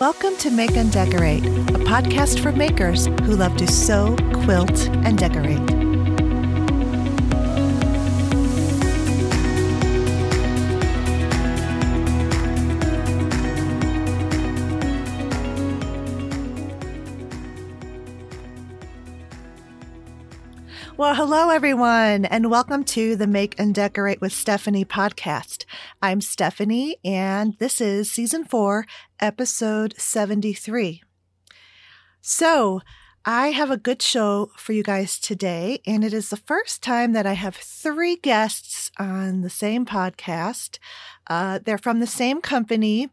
[0.00, 5.16] Welcome to Make and Decorate, a podcast for makers who love to sew, quilt, and
[5.16, 5.83] decorate.
[20.96, 25.64] Well, hello, everyone, and welcome to the Make and Decorate with Stephanie podcast.
[26.00, 28.86] I'm Stephanie, and this is season four,
[29.18, 31.02] episode 73.
[32.20, 32.80] So,
[33.24, 37.12] I have a good show for you guys today, and it is the first time
[37.14, 40.78] that I have three guests on the same podcast.
[41.26, 43.10] Uh, they're from the same company,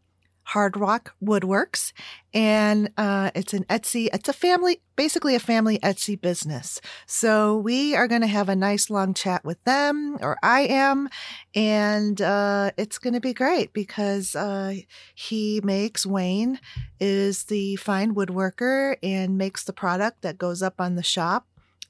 [0.52, 1.94] Hard Rock Woodworks,
[2.34, 4.10] and uh, it's an Etsy.
[4.12, 6.78] It's a family, basically a family Etsy business.
[7.06, 11.08] So we are going to have a nice long chat with them, or I am,
[11.54, 14.74] and uh, it's going to be great because uh,
[15.14, 16.60] he makes Wayne
[17.00, 21.46] is the fine woodworker and makes the product that goes up on the shop.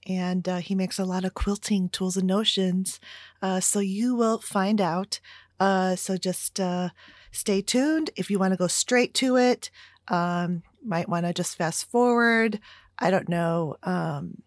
[0.06, 3.00] And uh, he makes a lot of quilting tools and notions.
[3.40, 5.18] Uh, so you will find out.
[5.58, 6.60] Uh, so just
[7.32, 8.10] stay tuned.
[8.16, 9.70] If you want to go straight to it,
[10.08, 12.60] um, might want to just fast forward.
[12.98, 14.42] I don't know, um,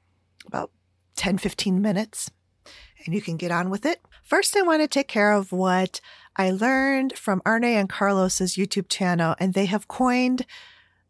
[0.48, 0.72] about
[1.18, 2.32] 10, 15 minutes,
[3.06, 4.02] and you can get on with it.
[4.24, 6.00] First, I want to take care of what
[6.36, 10.46] I learned from Arne and Carlos's YouTube channel, and they have coined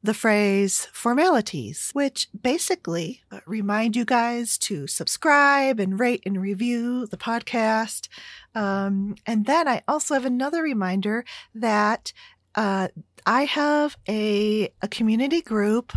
[0.06, 7.08] the phrase formalities, which basically uh, remind you guys to subscribe and rate and review
[7.08, 8.08] the podcast.
[8.56, 12.14] Um, and then I also have another reminder that
[12.56, 12.88] uh,
[13.25, 15.94] I have a, a community group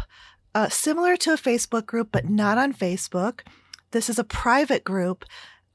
[0.55, 3.41] uh, similar to a Facebook group, but not on Facebook.
[3.93, 5.25] This is a private group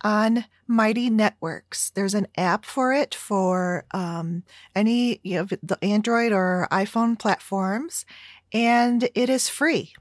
[0.02, 1.92] on Mighty Networks.
[1.92, 4.44] There's an app for it for um,
[4.76, 8.06] any you know, the Android or iPhone platforms,
[8.52, 9.94] and it is free.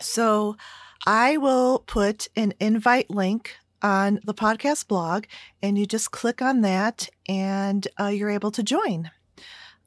[0.00, 0.56] So
[1.06, 5.24] I will put an invite link on the podcast blog,
[5.62, 9.10] and you just click on that, and uh, you're able to join.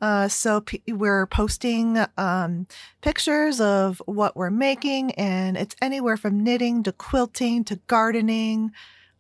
[0.02, 2.68] Uh, so p- we're posting um,
[3.02, 8.72] pictures of what we're making, and it's anywhere from knitting to quilting to gardening,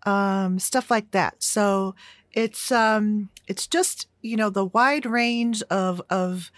[0.06, 1.42] um, stuff like that.
[1.42, 1.96] So
[2.34, 6.52] it's um, it's just you know the wide range of of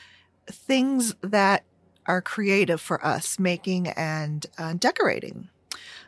[0.48, 1.64] things that
[2.08, 5.50] are creative for us making and uh, decorating.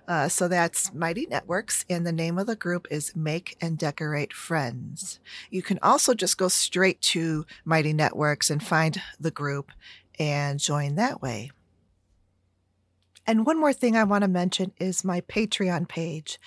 [0.07, 4.31] Uh, so that's Mighty Networks, and the name of the group is Make and Decorate
[4.31, 5.19] Friends.
[5.49, 9.71] You can also just go straight to Mighty Networks and find the group
[10.17, 11.51] and join that way.
[13.25, 16.39] And one more thing I want to mention is my Patreon page.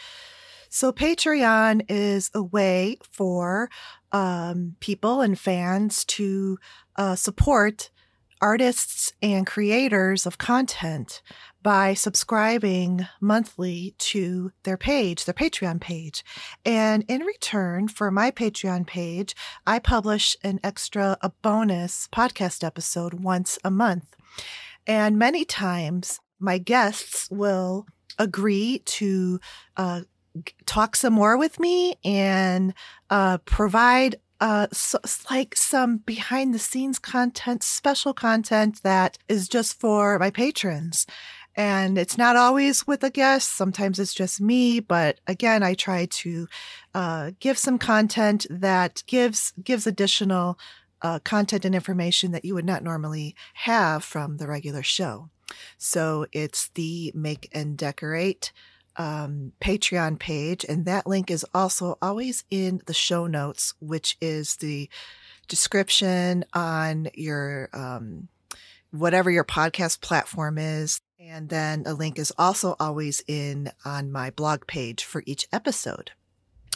[0.71, 3.69] So, Patreon is a way for
[4.12, 6.59] um, people and fans to
[6.97, 7.91] uh, support
[8.40, 11.22] artists and creators of content
[11.62, 16.24] by subscribing monthly to their page, their Patreon page.
[16.64, 19.34] And in return for my Patreon page,
[19.66, 24.16] I publish an extra, a bonus podcast episode once a month.
[24.86, 27.86] And many times my guests will
[28.18, 29.40] agree to
[29.76, 30.02] uh,
[30.66, 32.72] talk some more with me and
[33.10, 34.98] uh, provide uh, so,
[35.30, 41.06] like some behind the scenes content, special content that is just for my patrons.
[41.56, 43.54] And it's not always with a guest.
[43.54, 44.80] Sometimes it's just me.
[44.80, 46.48] But again, I try to
[46.94, 50.58] uh, give some content that gives gives additional
[51.02, 55.28] uh, content and information that you would not normally have from the regular show.
[55.76, 58.52] So it's the Make and Decorate
[59.00, 64.56] um, Patreon page, and that link is also always in the show notes, which is
[64.56, 64.90] the
[65.48, 68.28] description on your um,
[68.90, 71.00] whatever your podcast platform is.
[71.18, 76.10] And then a link is also always in on my blog page for each episode.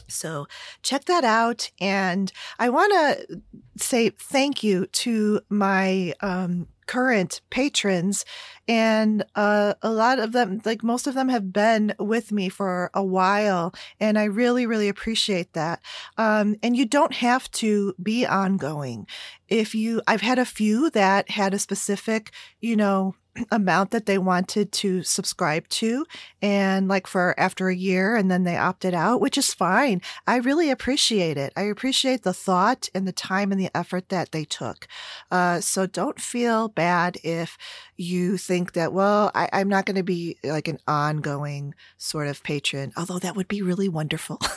[0.08, 0.46] So
[0.82, 1.70] check that out.
[1.78, 3.42] And I want to
[3.76, 8.24] say thank you to my um, current patrons.
[8.66, 12.90] And uh, a lot of them, like most of them, have been with me for
[12.94, 13.74] a while.
[14.00, 15.80] And I really, really appreciate that.
[16.16, 19.06] Um, and you don't have to be ongoing.
[19.48, 23.14] If you, I've had a few that had a specific, you know,
[23.50, 26.06] amount that they wanted to subscribe to
[26.40, 30.00] and like for after a year and then they opted out which is fine.
[30.26, 31.52] I really appreciate it.
[31.56, 34.86] I appreciate the thought and the time and the effort that they took.
[35.30, 37.58] Uh, so don't feel bad if
[37.96, 42.42] you think that well I, i'm not going to be like an ongoing sort of
[42.42, 44.38] patron although that would be really wonderful.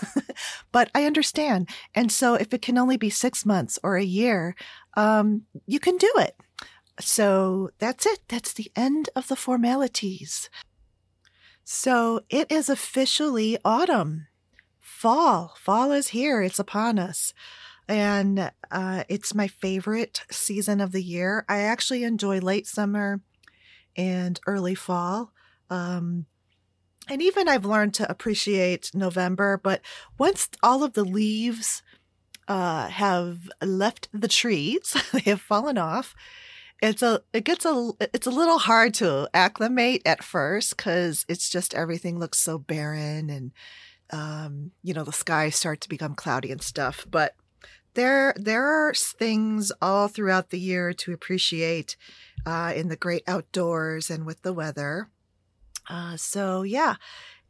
[0.72, 1.70] But i understand.
[1.96, 4.56] And so if it can only be six months or a year
[4.96, 6.36] um, you can do it
[7.00, 8.20] So that's it.
[8.28, 10.50] That's the end of the formalities.
[11.64, 14.28] So it is officially autumn.
[14.80, 15.56] Fall.
[15.60, 16.42] Fall is here.
[16.42, 17.34] It's upon us.
[17.88, 21.46] And uh, it's my favorite season of the year.
[21.48, 23.22] I actually enjoy late summer
[23.96, 25.32] and early fall.
[25.70, 26.26] Um,
[27.10, 29.82] and even I've learned to appreciate November, but
[30.18, 31.82] once all of the leaves
[32.48, 36.16] uh, have left the trees, they have fallen off.
[36.82, 41.50] It's a it gets a it's a little hard to acclimate at first because it's
[41.50, 43.52] just everything looks so barren and
[44.12, 47.06] um, you know the skies start to become cloudy and stuff.
[47.10, 47.36] But
[47.96, 51.98] there there are things all throughout the year to appreciate
[52.46, 55.10] uh, in the great outdoors and with the weather.
[55.90, 56.96] Uh, so yeah,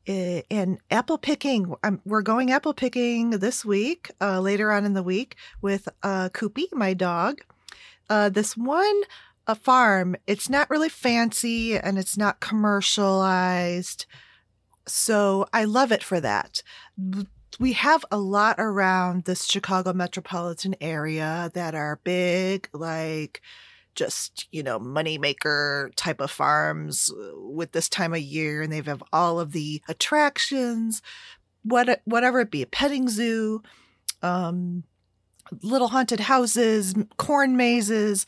[0.07, 1.73] and apple picking,
[2.05, 6.29] we're going apple picking this week, uh, later on in the week with uh,
[6.71, 7.41] my dog.
[8.09, 9.01] Uh, this one
[9.47, 14.05] a farm, it's not really fancy and it's not commercialized.
[14.85, 16.61] So I love it for that.
[17.59, 23.41] We have a lot around this Chicago metropolitan area that are big, like
[23.95, 28.61] just, you know, moneymaker type of farms uh, with this time of year.
[28.61, 31.01] And they have all of the attractions,
[31.63, 33.63] what, whatever it be, a petting zoo,
[34.21, 34.83] um,
[35.61, 38.25] little haunted houses, corn mazes,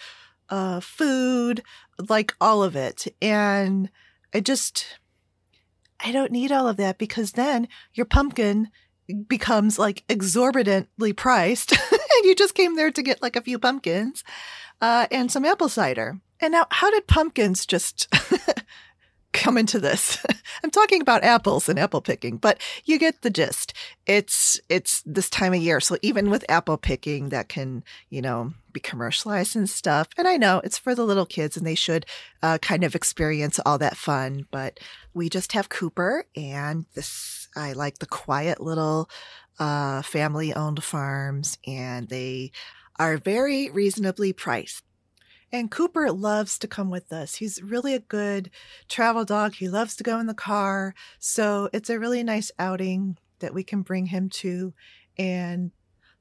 [0.50, 1.64] uh, food,
[2.08, 3.08] like all of it.
[3.22, 3.90] And
[4.34, 5.00] I just,
[6.00, 8.70] I don't need all of that because then your pumpkin
[9.28, 14.24] becomes like exorbitantly priced and you just came there to get like a few pumpkins
[14.82, 16.20] uh, and some apple cider.
[16.40, 18.08] And now, how did pumpkins just
[19.34, 20.24] come into this?
[20.64, 23.74] I'm talking about apples and apple picking, but you get the gist.
[24.06, 28.54] It's it's this time of year, so even with apple picking, that can you know
[28.72, 30.08] be commercialized and stuff.
[30.18, 32.06] And I know it's for the little kids, and they should
[32.42, 34.46] uh, kind of experience all that fun.
[34.52, 34.80] But
[35.14, 39.10] we just have Cooper, and this I like the quiet little
[39.60, 42.52] uh, family owned farms, and they
[42.98, 44.84] are very reasonably priced.
[45.52, 47.36] And Cooper loves to come with us.
[47.36, 48.52] He's really a good
[48.88, 49.56] travel dog.
[49.56, 50.94] He loves to go in the car.
[51.20, 54.74] So it's a really nice outing that we can bring him to.
[55.18, 55.72] And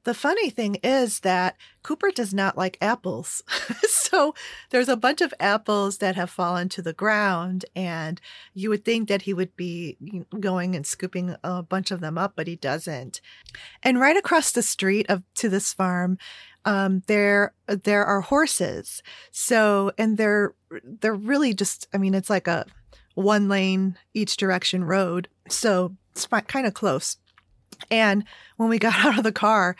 [0.05, 3.43] the funny thing is that Cooper does not like apples.
[3.87, 4.33] so
[4.69, 8.21] there's a bunch of apples that have fallen to the ground, and
[8.53, 9.97] you would think that he would be
[10.39, 13.19] going and scooping a bunch of them up, but he doesn't.
[13.83, 16.17] And right across the street of to this farm
[16.69, 19.01] um, there there are horses.
[19.31, 22.67] So and they're they're really just I mean it's like a
[23.15, 25.27] one lane each direction road.
[25.49, 27.17] So it's kind of close.
[27.89, 28.23] And
[28.57, 29.75] when we got out of the car,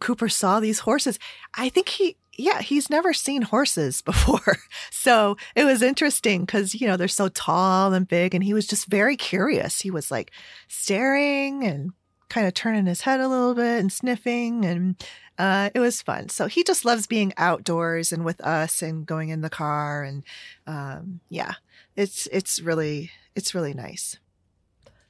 [0.00, 1.18] Cooper saw these horses.
[1.54, 4.58] I think he yeah, he's never seen horses before.
[4.90, 8.34] So it was interesting because, you know, they're so tall and big.
[8.34, 9.80] And he was just very curious.
[9.80, 10.32] He was like
[10.68, 11.92] staring and
[12.28, 14.66] kind of turning his head a little bit and sniffing.
[14.66, 15.02] And
[15.38, 16.28] uh, it was fun.
[16.28, 20.02] So he just loves being outdoors and with us and going in the car.
[20.02, 20.22] And
[20.66, 21.54] um, yeah,
[21.94, 24.18] it's, it's really, it's really nice.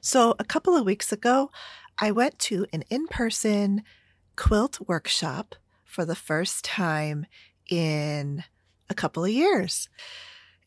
[0.01, 1.49] So a couple of weeks ago,
[1.99, 3.83] I went to an in person
[4.35, 7.25] quilt workshop for the first time
[7.69, 8.43] in
[8.89, 9.89] a couple of years.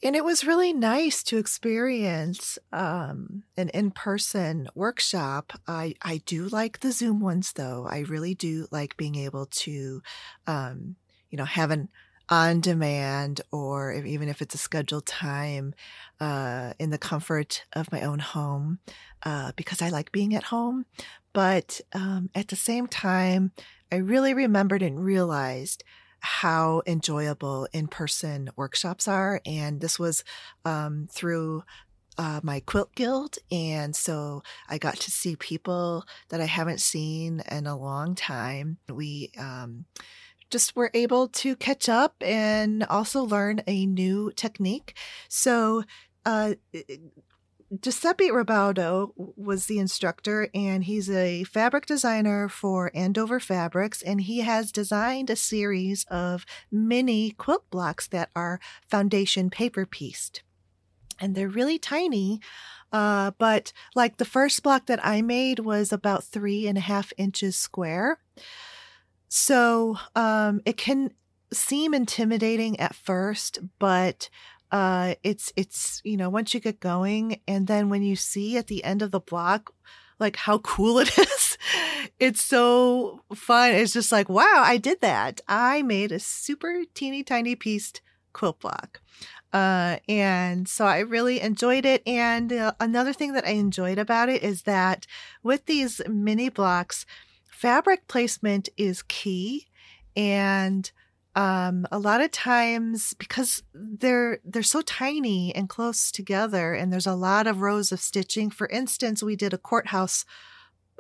[0.03, 5.53] And it was really nice to experience um, an in person workshop.
[5.69, 7.87] I, I do like the Zoom ones, though.
[7.89, 10.03] I really do like being able to,
[10.47, 10.97] um,
[11.29, 11.91] you know, have an
[12.31, 15.75] on demand or even if it's a scheduled time
[16.21, 18.79] uh, in the comfort of my own home
[19.25, 20.87] uh, because I like being at home.
[21.33, 23.53] But um, at the same time,
[23.93, 25.83] I really remembered and realized
[26.21, 29.41] how enjoyable in person workshops are.
[29.47, 30.25] And this was
[30.65, 31.65] um, through
[32.19, 33.39] uh, my quilt guild.
[33.51, 38.79] And so I got to see people that I haven't seen in a long time.
[38.89, 39.87] We, um,
[40.51, 44.97] just were able to catch up and also learn a new technique.
[45.29, 45.85] So,
[46.27, 46.55] uh,
[47.79, 54.41] Giuseppe Ribaudo was the instructor, and he's a fabric designer for Andover Fabrics, and he
[54.41, 58.59] has designed a series of mini quilt blocks that are
[58.89, 60.43] foundation paper pieced.
[61.21, 62.41] And they're really tiny,
[62.93, 67.13] uh, but like the first block that I made was about three and a half
[67.17, 68.19] inches square.
[69.29, 71.13] So um, it can
[71.53, 74.29] seem intimidating at first, but
[74.71, 78.69] uh, it's it's you know once you get going, and then when you see at
[78.69, 79.73] the end of the block,
[80.19, 81.59] like how cool it is,
[82.19, 83.73] it's so fun.
[83.73, 85.41] It's just like wow, I did that.
[85.49, 88.01] I made a super teeny tiny pieced
[88.33, 89.01] quilt block.
[89.53, 92.03] Uh, and so I really enjoyed it.
[92.07, 95.07] And uh, another thing that I enjoyed about it is that
[95.43, 97.05] with these mini blocks,
[97.51, 99.67] fabric placement is key.
[100.17, 100.91] And
[101.37, 107.07] um, a lot of times because they're they're so tiny and close together, and there's
[107.07, 108.51] a lot of rows of stitching.
[108.51, 110.25] For instance, we did a courthouse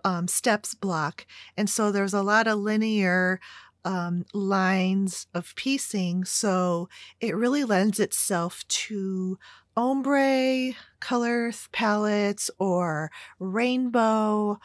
[0.04, 3.40] um, steps block, and so there's a lot of linear
[3.84, 6.24] um, lines of piecing.
[6.24, 6.88] So
[7.20, 9.38] it really lends itself to
[9.76, 14.58] ombre color palettes or rainbow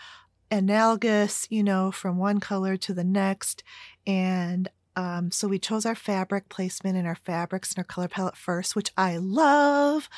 [0.51, 3.63] analogous, you know, from one color to the next.
[4.05, 8.37] And um, so we chose our fabric placement and our fabrics and our color palette
[8.37, 10.09] first, which I love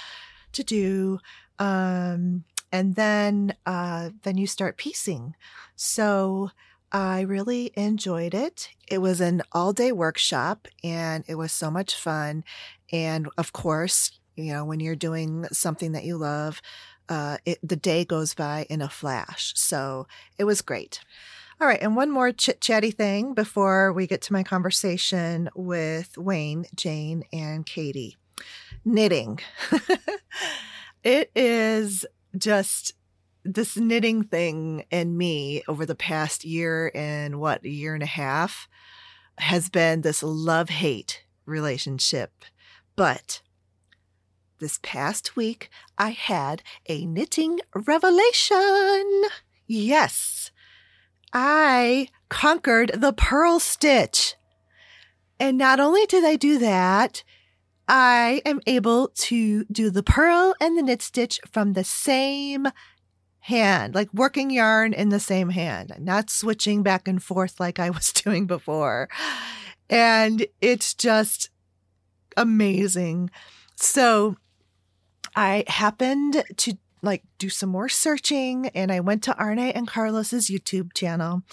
[0.53, 1.19] to do.
[1.59, 5.35] Um, and then uh, then you start piecing.
[5.75, 6.51] So
[6.91, 8.69] I really enjoyed it.
[8.87, 12.43] It was an all day workshop and it was so much fun.
[12.91, 16.61] And of course, you know, when you're doing something that you love,
[17.09, 19.53] uh, it, the day goes by in a flash.
[19.55, 20.07] So
[20.37, 20.99] it was great.
[21.59, 21.81] All right.
[21.81, 27.23] And one more chit chatty thing before we get to my conversation with Wayne, Jane,
[27.33, 28.15] and Katie
[28.85, 29.39] knitting.
[31.03, 32.05] it is
[32.37, 32.93] just
[33.43, 38.07] this knitting thing in me over the past year and what, a year and a
[38.07, 38.67] half
[39.39, 42.45] has been this love hate relationship.
[42.95, 43.41] But
[44.59, 49.23] this past week, I had a knitting revelation.
[49.67, 50.51] Yes,
[51.33, 54.35] I conquered the purl stitch.
[55.39, 57.23] And not only did I do that,
[57.87, 62.67] I am able to do the purl and the knit stitch from the same
[63.41, 67.89] hand, like working yarn in the same hand, not switching back and forth like I
[67.89, 69.07] was doing before.
[69.89, 71.49] And it's just
[72.35, 73.29] amazing.
[73.75, 74.35] So
[75.35, 80.49] I happened to like do some more searching and I went to Arne and Carlos's
[80.49, 81.43] YouTube channel.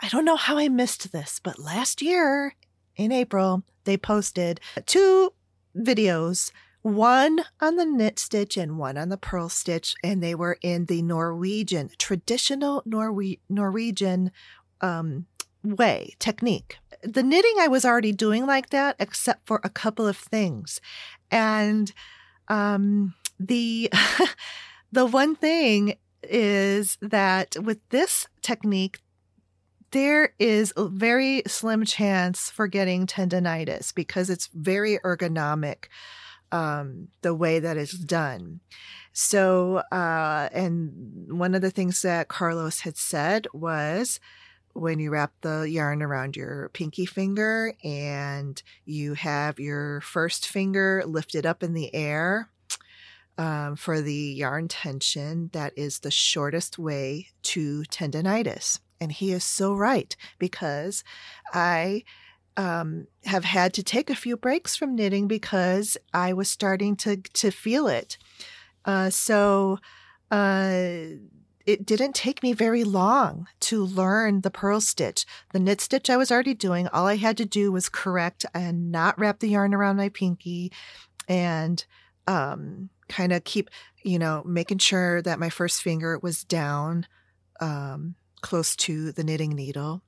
[0.00, 2.54] I don't know how I missed this, but last year
[2.96, 5.32] in April, they posted two
[5.76, 6.50] videos
[6.82, 10.86] one on the knit stitch and one on the purl stitch, and they were in
[10.86, 14.32] the Norwegian, traditional Norwe- Norwegian
[14.80, 15.26] um,
[15.62, 16.78] way, technique.
[17.02, 20.80] The knitting I was already doing like that, except for a couple of things.
[21.30, 21.92] And
[22.48, 23.92] um, the
[24.92, 29.00] the one thing is that with this technique,
[29.92, 35.86] there is a very slim chance for getting tendonitis because it's very ergonomic
[36.52, 38.60] um, the way that it's done.
[39.12, 44.20] So, uh, and one of the things that Carlos had said was
[44.72, 51.02] when you wrap the yarn around your pinky finger and you have your first finger
[51.06, 52.48] lifted up in the air
[53.40, 58.80] um, for the yarn tension, that is the shortest way to tendonitis.
[59.00, 61.02] And he is so right because
[61.54, 62.04] I
[62.58, 67.16] um, have had to take a few breaks from knitting because I was starting to
[67.16, 68.18] to feel it.
[68.84, 69.78] Uh, so
[70.30, 71.00] uh,
[71.64, 75.24] it didn't take me very long to learn the purl stitch.
[75.54, 76.88] The knit stitch I was already doing.
[76.88, 80.72] All I had to do was correct and not wrap the yarn around my pinky,
[81.26, 81.82] and
[82.26, 83.68] um, kind of keep
[84.02, 87.06] you know making sure that my first finger was down
[87.60, 90.02] um, close to the knitting needle,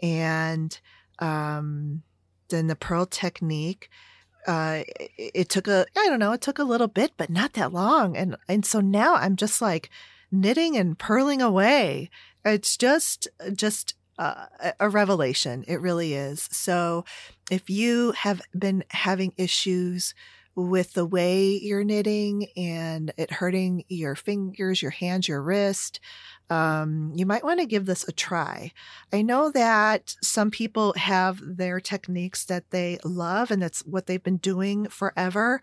[0.00, 0.78] and
[1.18, 2.02] um,
[2.48, 3.90] then the purl technique.
[4.46, 7.54] Uh, it, it took a, I don't know, it took a little bit, but not
[7.54, 8.14] that long.
[8.14, 9.88] And, and so now I'm just like
[10.30, 12.10] knitting and purling away.
[12.44, 14.44] It's just, just uh,
[14.78, 15.64] a revelation.
[15.66, 16.46] It really is.
[16.52, 17.06] So
[17.50, 20.14] if you have been having issues
[20.56, 26.00] with the way you're knitting and it hurting your fingers, your hands, your wrist,
[26.50, 28.70] um, you might want to give this a try.
[29.12, 34.22] I know that some people have their techniques that they love and that's what they've
[34.22, 35.60] been doing forever.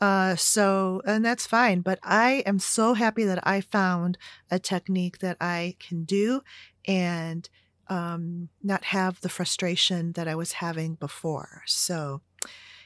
[0.00, 1.80] Uh, so, and that's fine.
[1.80, 4.18] But I am so happy that I found
[4.50, 6.42] a technique that I can do
[6.86, 7.48] and
[7.88, 11.62] um, not have the frustration that I was having before.
[11.66, 12.22] So,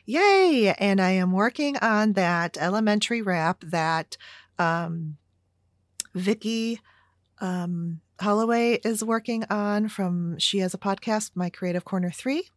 [0.09, 0.75] yay!
[0.79, 4.17] And I am working on that elementary wrap that
[4.59, 5.19] um,
[6.15, 6.81] Vicki
[7.41, 12.49] um, Holloway is working on from she has a podcast, My Creative Corner Three,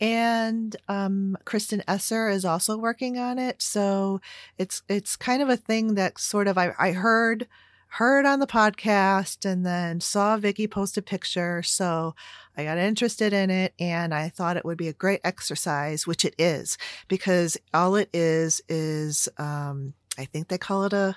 [0.00, 3.62] and um, Kristen Esser is also working on it.
[3.62, 4.20] So
[4.58, 7.46] it's it's kind of a thing that sort of I, I heard
[7.94, 11.62] heard on the podcast and then saw Vicki post a picture.
[11.62, 12.14] So
[12.56, 16.24] I got interested in it and I thought it would be a great exercise, which
[16.24, 16.78] it is,
[17.08, 21.16] because all it is is, um, I think they call it a,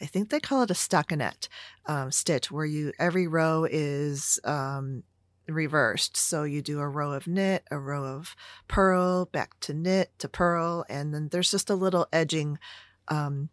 [0.00, 1.48] I think they call it a stockinette
[1.86, 5.02] um, stitch, where you every row is um,
[5.48, 6.16] reversed.
[6.16, 8.36] So you do a row of knit, a row of
[8.68, 12.58] purl, back to knit to purl, and then there's just a little edging
[13.08, 13.48] um,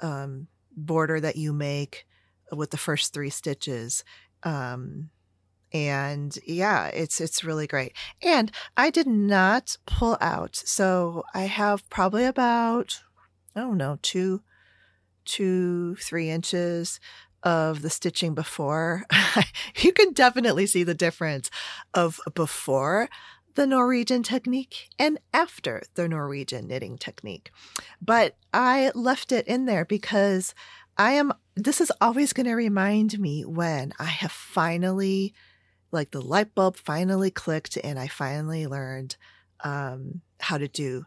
[0.00, 0.46] um,
[0.76, 2.06] border that you make
[2.52, 4.04] with the first three stitches.
[4.42, 5.10] Um,
[5.72, 7.92] and yeah, it's it's really great.
[8.22, 13.00] And I did not pull out, so I have probably about
[13.54, 14.42] I don't know two,
[15.24, 16.98] two three inches
[17.42, 19.04] of the stitching before.
[19.76, 21.50] you can definitely see the difference
[21.94, 23.08] of before
[23.54, 27.50] the Norwegian technique and after the Norwegian knitting technique.
[28.00, 30.54] But I left it in there because
[30.96, 35.34] I am, this is always going to remind me when I have finally,
[35.92, 39.16] like the light bulb finally clicked and I finally learned
[39.64, 41.06] um, how to do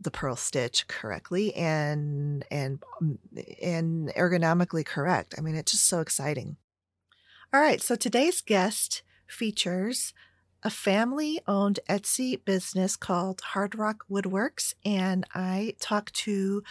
[0.00, 2.80] the purl stitch correctly and and
[3.60, 5.34] and ergonomically correct.
[5.36, 6.56] I mean, it's just so exciting.
[7.52, 10.12] All right, so today's guest features
[10.62, 14.74] a family owned Etsy business called Hard Rock Woodworks.
[14.84, 16.62] And I talked to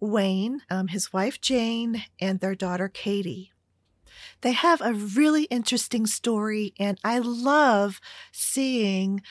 [0.00, 3.52] Wayne, um, his wife Jane, and their daughter Katie.
[4.40, 8.00] They have a really interesting story, and I love
[8.32, 9.22] seeing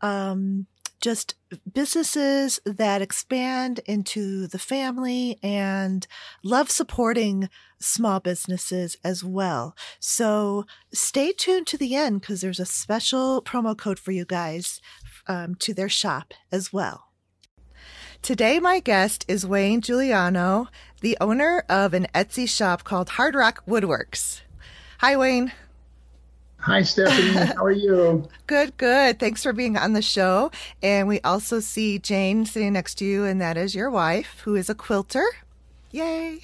[0.00, 0.66] um,
[1.02, 1.34] just
[1.70, 6.06] businesses that expand into the family and
[6.42, 9.76] love supporting small businesses as well.
[9.98, 14.80] So stay tuned to the end because there's a special promo code for you guys
[15.26, 17.08] um, to their shop as well.
[18.22, 20.68] Today, my guest is Wayne Giuliano,
[21.00, 24.42] the owner of an Etsy shop called Hard Rock Woodworks.
[24.98, 25.52] Hi, Wayne.
[26.62, 27.46] Hi, Stephanie.
[27.56, 28.28] How are you?
[28.46, 29.18] good, good.
[29.18, 30.52] Thanks for being on the show.
[30.80, 34.54] And we also see Jane sitting next to you, and that is your wife, who
[34.54, 35.24] is a quilter.
[35.90, 36.40] Yay.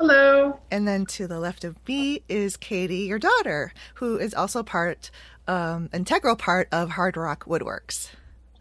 [0.00, 0.58] Hello.
[0.72, 5.12] And then to the left of me is Katie, your daughter, who is also part,
[5.46, 8.10] um, integral part of Hard Rock Woodworks.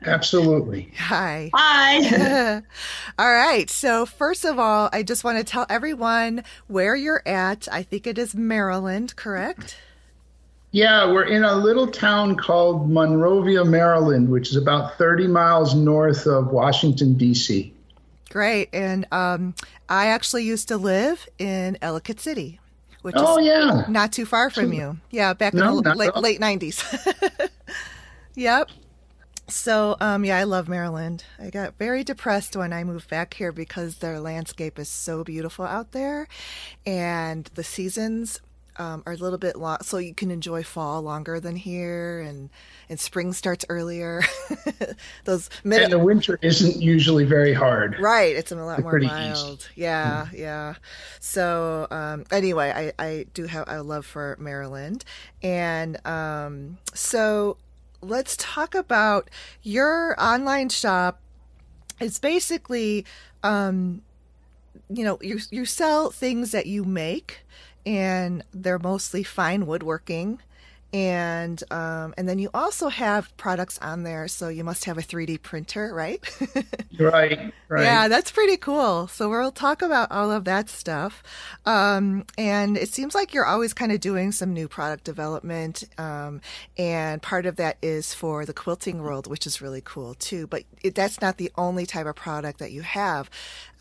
[0.06, 0.92] Absolutely.
[1.00, 1.50] Hi.
[1.56, 2.62] Hi.
[3.18, 3.68] all right.
[3.68, 7.68] So, first of all, I just want to tell everyone where you're at.
[7.72, 9.78] I think it is Maryland, correct?
[10.74, 16.26] Yeah, we're in a little town called Monrovia, Maryland, which is about 30 miles north
[16.26, 17.72] of Washington, D.C.
[18.32, 18.70] Great.
[18.74, 19.54] And um,
[19.88, 22.60] I actually used to live in Ellicott City,
[23.04, 23.86] which oh, is yeah.
[23.88, 24.98] not too far from too, you.
[25.12, 27.52] Yeah, back no, in the late, late 90s.
[28.36, 28.68] yep.
[29.48, 31.24] So, um, yeah, I love Maryland.
[31.38, 35.66] I got very depressed when I moved back here because their landscape is so beautiful
[35.66, 36.28] out there
[36.84, 38.42] and the seasons
[38.78, 42.50] um, are a little bit long, so you can enjoy fall longer than here, and
[42.90, 44.22] and spring starts earlier.
[45.26, 48.00] Those mid- and the winter isn't usually very hard.
[48.00, 49.60] Right, it's a lot it's more mild.
[49.60, 49.82] Easy.
[49.82, 50.76] Yeah, mm yeah.
[51.20, 55.06] So um, anyway, I I do have a love for Maryland,
[55.42, 57.58] and um, so
[58.02, 59.30] let's talk about
[59.62, 61.20] your online shop.
[62.00, 63.06] It's basically
[63.44, 64.02] um,
[64.90, 67.44] you know you you sell things that you make
[67.86, 70.40] and they're mostly fine woodworking
[70.94, 74.28] and um, and then you also have products on there.
[74.28, 76.22] So you must have a 3d printer right?
[77.00, 77.84] Right right.
[77.84, 79.08] Yeah that's pretty cool.
[79.08, 81.24] So we'll talk about all of that stuff.
[81.66, 86.42] Um, and it seems like you're always kind of doing some new product development um,
[86.78, 90.64] and part of that is for the quilting world which is really cool too but
[90.84, 93.30] it, that's not the only type of product that you have.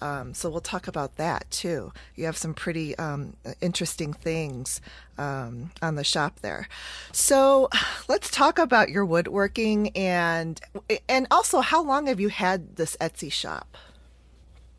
[0.00, 1.92] Um, so we'll talk about that too.
[2.16, 4.80] You have some pretty um, interesting things
[5.18, 6.68] um, on the shop there.
[7.10, 7.68] So
[8.08, 10.60] let's talk about your woodworking and
[11.08, 13.76] and also how long have you had this Etsy shop?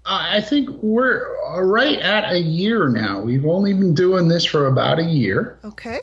[0.06, 1.34] I think we're
[1.64, 3.22] right at a year now.
[3.22, 5.58] We've only been doing this for about a year.
[5.64, 6.02] Okay.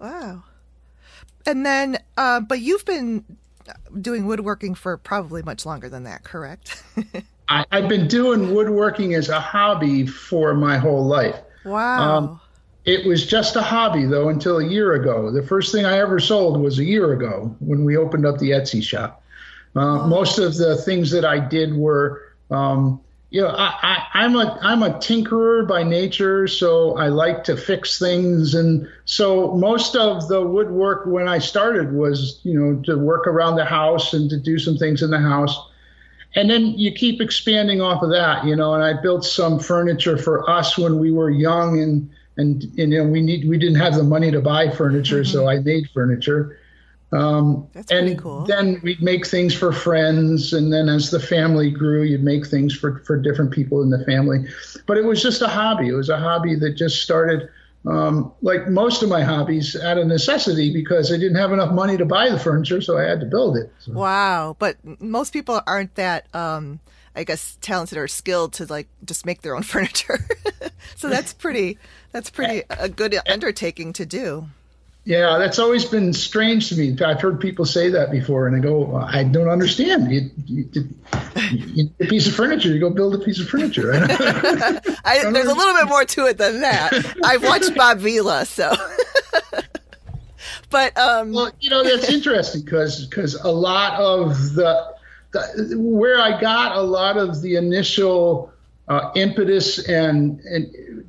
[0.00, 0.42] Wow.
[1.46, 3.24] And then, uh, but you've been
[4.00, 6.82] doing woodworking for probably much longer than that, correct?
[7.48, 11.36] I, have been doing woodworking as a hobby for my whole life.
[11.64, 12.16] Wow.
[12.16, 12.40] Um,
[12.84, 15.30] it was just a hobby though until a year ago.
[15.30, 18.50] The first thing I ever sold was a year ago when we opened up the
[18.50, 19.22] Etsy shop.
[19.74, 24.36] Uh, Most of the things that I did were, um, you know, I, I, am
[24.36, 29.96] a I'm a tinkerer by nature, so I like to fix things, and so most
[29.96, 34.28] of the woodwork when I started was, you know, to work around the house and
[34.28, 35.56] to do some things in the house.
[36.34, 38.74] and then you keep expanding off of that, you know.
[38.74, 42.98] And I built some furniture for us when we were young, and and, and you
[42.98, 45.32] know we need we didn't have the money to buy furniture, mm-hmm.
[45.32, 46.58] so I made furniture.
[47.12, 48.46] Um, That's and cool.
[48.46, 52.74] then we'd make things for friends, and then as the family grew, you'd make things
[52.74, 54.46] for for different people in the family.
[54.86, 55.88] But it was just a hobby.
[55.88, 57.48] It was a hobby that just started
[57.86, 61.96] um, like most of my hobbies out of necessity because I didn't have enough money
[61.96, 63.72] to buy the furniture, so I had to build it.
[63.80, 63.92] So.
[63.92, 64.56] Wow.
[64.58, 66.78] But most people aren't that, um,
[67.14, 70.26] I guess, talented or skilled to like just make their own furniture.
[70.96, 71.78] so that's pretty,
[72.12, 74.46] that's pretty a good undertaking to do.
[75.04, 76.96] Yeah, that's always been strange to me.
[77.04, 80.12] I've heard people say that before, and I go, I don't understand.
[80.12, 80.68] You, you,
[81.50, 83.92] you, a piece of furniture, you go build a piece of furniture.
[83.94, 86.92] I, there's a little bit more to it than that.
[87.24, 88.72] I've watched Bob Vila, so.
[90.70, 94.94] but um, well, you know that's interesting because because a lot of the
[95.74, 98.52] where I got a lot of the initial
[98.88, 101.04] uh, impetus and and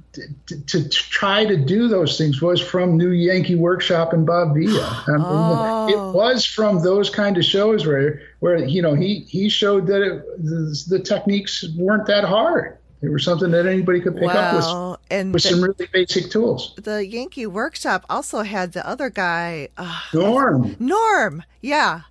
[0.46, 5.04] to, to, try to do those things was from New Yankee Workshop and Bob Vila.
[5.10, 5.88] oh.
[5.90, 10.02] It was from those kind of shows where where you know he he showed that
[10.02, 12.78] it, the, the techniques weren't that hard.
[13.02, 16.32] They were something that anybody could pick up with, and with the, some really basic
[16.32, 16.74] tools.
[16.78, 20.78] The Yankee Workshop also had the other guy, uh, Norm.
[20.80, 22.04] Norm, yeah.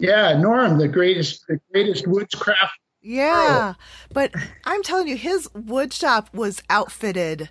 [0.00, 2.70] Yeah, Norm, the greatest, the greatest woodscraft
[3.02, 3.74] yeah.
[4.12, 4.34] But
[4.64, 7.48] I'm telling you, his wood shop was outfitted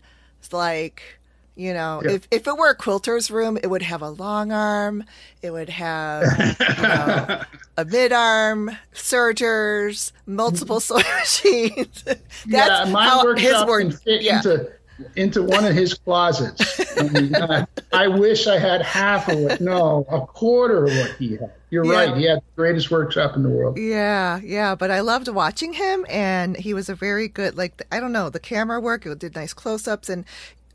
[0.51, 1.19] like,
[1.55, 2.11] you know, yeah.
[2.11, 5.03] if, if it were a quilter's room, it would have a long arm,
[5.41, 6.23] it would have
[6.59, 7.43] you know,
[7.77, 12.03] a mid arm, sergers, multiple sewing machines.
[12.03, 14.37] That's yeah, my how workshop his work, can fit yeah.
[14.37, 14.71] into
[15.15, 16.79] into one of his closets.
[16.97, 21.33] I, uh, I wish I had half of what, no, a quarter of what he
[21.33, 21.51] had.
[21.69, 21.93] You're yeah.
[21.93, 22.17] right.
[22.17, 23.77] He had the greatest workshop in the world.
[23.77, 24.75] Yeah, yeah.
[24.75, 28.29] But I loved watching him, and he was a very good, like, I don't know,
[28.29, 30.09] the camera work, it did nice close ups.
[30.09, 30.25] And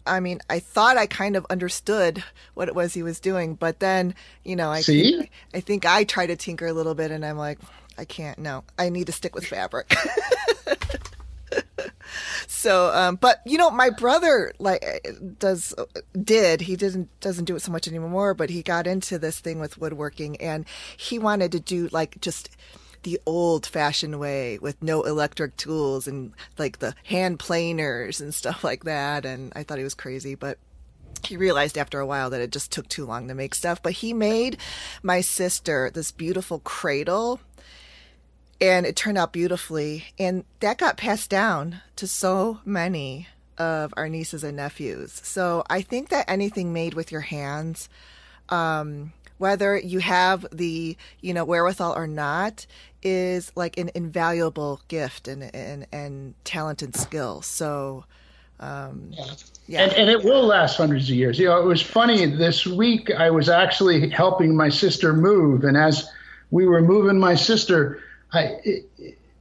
[0.06, 2.22] I mean, I thought I kind of understood
[2.54, 5.18] what it was he was doing, but then, you know, I See?
[5.18, 7.58] Think, I think I try to tinker a little bit, and I'm like,
[7.96, 8.38] I can't.
[8.38, 9.94] No, I need to stick with fabric.
[12.46, 14.84] so um, but you know my brother like
[15.38, 15.74] does
[16.22, 19.60] did he didn't doesn't do it so much anymore but he got into this thing
[19.60, 20.64] with woodworking and
[20.96, 22.50] he wanted to do like just
[23.02, 28.64] the old fashioned way with no electric tools and like the hand planers and stuff
[28.64, 30.58] like that and i thought he was crazy but
[31.26, 33.82] he realized after a while that it just took too long to make stuff.
[33.82, 34.58] But he made
[35.02, 37.40] my sister this beautiful cradle
[38.64, 40.06] and it turned out beautifully.
[40.18, 45.20] And that got passed down to so many of our nieces and nephews.
[45.22, 47.90] So I think that anything made with your hands,
[48.48, 52.66] um, whether you have the you know wherewithal or not,
[53.02, 57.42] is like an invaluable gift and and, and talent and skill.
[57.42, 58.04] So.
[58.60, 59.12] Um,
[59.66, 59.82] yeah.
[59.82, 61.40] And, and it will last hundreds of years.
[61.40, 62.24] You know, it was funny.
[62.24, 66.08] This week, I was actually helping my sister move, and as
[66.52, 68.00] we were moving my sister,
[68.34, 68.60] I,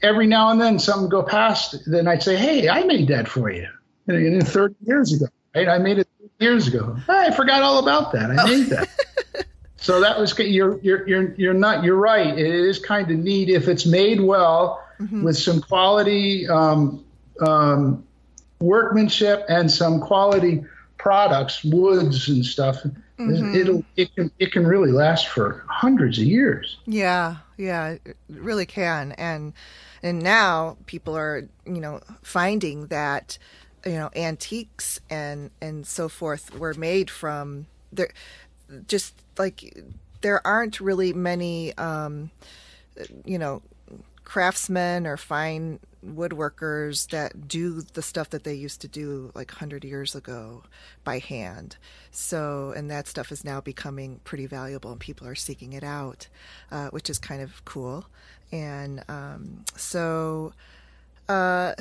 [0.01, 3.49] every now and then something go past, then I'd say, "Hey, I made that for
[3.49, 3.67] you."
[4.07, 5.69] And 30 years ago, right?
[5.69, 6.07] I made it
[6.39, 6.97] years ago.
[7.07, 8.31] I forgot all about that.
[8.31, 8.89] I made that.
[9.77, 12.37] so that was you're you're you're you're not you're right.
[12.37, 15.23] It is kind of neat if it's made well mm-hmm.
[15.23, 17.03] with some quality um,
[17.39, 18.03] um,
[18.59, 20.63] workmanship and some quality
[21.03, 22.81] products, woods and stuff.
[23.19, 23.55] Mm-hmm.
[23.55, 26.77] It'll it can it can really last for hundreds of years.
[26.85, 29.11] Yeah, yeah, it really can.
[29.13, 29.51] And
[30.01, 33.37] and now people are you know finding that
[33.85, 38.13] you know antiques and and so forth were made from there.
[38.87, 39.77] Just like
[40.21, 42.31] there aren't really many um,
[43.25, 43.61] you know
[44.23, 49.83] craftsmen or fine woodworkers that do the stuff that they used to do like 100
[49.83, 50.63] years ago
[51.03, 51.77] by hand.
[52.11, 56.27] So, and that stuff is now becoming pretty valuable and people are seeking it out,
[56.71, 58.05] uh, which is kind of cool.
[58.51, 60.53] And um, so,
[61.27, 61.73] uh,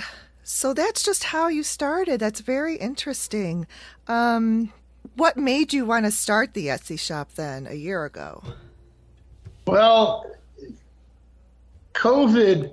[0.42, 2.20] so that's just how you started.
[2.20, 3.66] That's very interesting.
[4.08, 4.72] Um,
[5.16, 8.42] what made you want to start the Etsy shop then a year ago?
[9.66, 10.26] Well,
[11.94, 12.72] COVID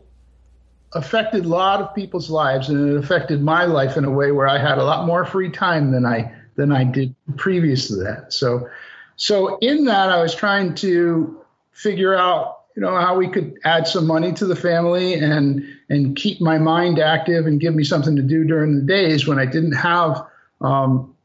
[0.93, 4.47] affected a lot of people's lives, and it affected my life in a way where
[4.47, 8.34] I had a lot more free time than I than I did previous to that.
[8.34, 8.67] So,
[9.15, 11.39] so in that, I was trying to
[11.71, 16.15] figure out, you know, how we could add some money to the family and and
[16.15, 19.45] keep my mind active and give me something to do during the days when I
[19.45, 20.25] didn't have,
[20.62, 21.15] um,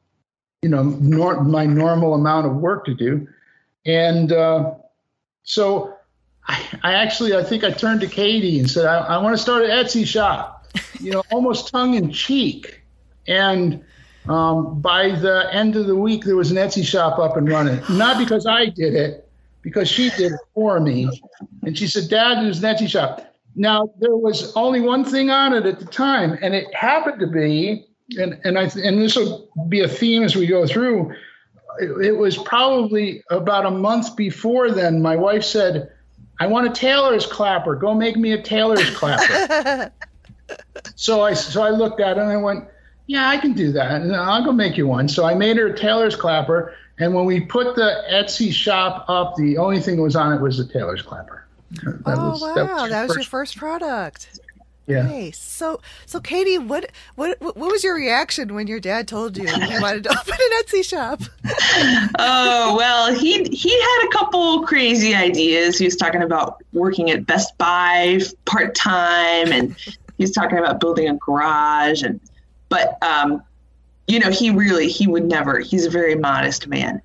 [0.62, 3.26] you know, nor- my normal amount of work to do,
[3.86, 4.74] and uh,
[5.42, 5.94] so
[6.46, 9.64] I, actually, I think I turned to Katie and said, I, I want to start
[9.64, 10.66] an Etsy shop,
[11.00, 12.82] you know, almost tongue in cheek.
[13.26, 13.82] And
[14.28, 17.80] um, by the end of the week, there was an Etsy shop up and running.
[17.90, 19.26] Not because I did it,
[19.62, 21.08] because she did it for me.
[21.62, 23.34] And she said, Dad, there's an Etsy shop.
[23.56, 27.26] Now, there was only one thing on it at the time, and it happened to
[27.26, 27.86] be,
[28.18, 31.14] and, and, I, and this will be a theme as we go through.
[31.80, 35.00] It, it was probably about a month before then.
[35.00, 35.90] My wife said,
[36.40, 37.74] I want a tailor's clapper.
[37.76, 39.92] Go make me a tailor's clapper.
[40.96, 42.64] so I so I looked at it and I went,
[43.06, 44.00] yeah, I can do that.
[44.00, 45.08] And I'll go make you one.
[45.08, 46.74] So I made her a tailor's clapper.
[46.98, 50.40] And when we put the Etsy shop up, the only thing that was on it
[50.40, 51.46] was the tailor's clapper.
[51.82, 54.38] That oh was, wow, that was, that was your first product.
[54.86, 55.02] Yeah.
[55.02, 55.38] Nice.
[55.38, 59.78] So, so Katie, what, what, what was your reaction when your dad told you he
[59.80, 61.22] wanted to open an Etsy shop?
[62.18, 65.78] oh well, he he had a couple crazy ideas.
[65.78, 70.80] He was talking about working at Best Buy part time, and he was talking about
[70.80, 72.02] building a garage.
[72.02, 72.20] And
[72.68, 73.42] but um,
[74.06, 75.60] you know, he really he would never.
[75.60, 77.00] He's a very modest man.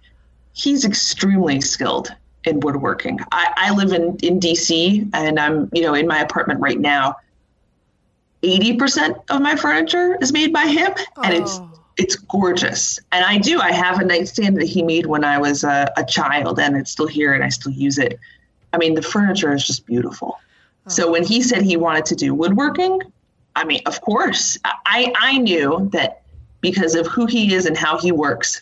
[0.51, 2.13] He's extremely skilled
[2.43, 3.19] in woodworking.
[3.31, 7.15] I, I live in in DC, and I'm you know in my apartment right now
[8.43, 11.21] 80% of my furniture is made by him oh.
[11.23, 11.71] and it's oh.
[11.97, 15.63] it's gorgeous and i do i have a nightstand that he made when i was
[15.63, 18.19] a, a, child and it's still here and i still use it
[18.71, 20.39] i mean the furniture is just beautiful
[20.85, 20.89] oh.
[20.89, 23.01] so when he said he wanted to do woodworking
[23.55, 26.21] i mean of course i i knew that
[26.61, 28.61] because of who he is and how he works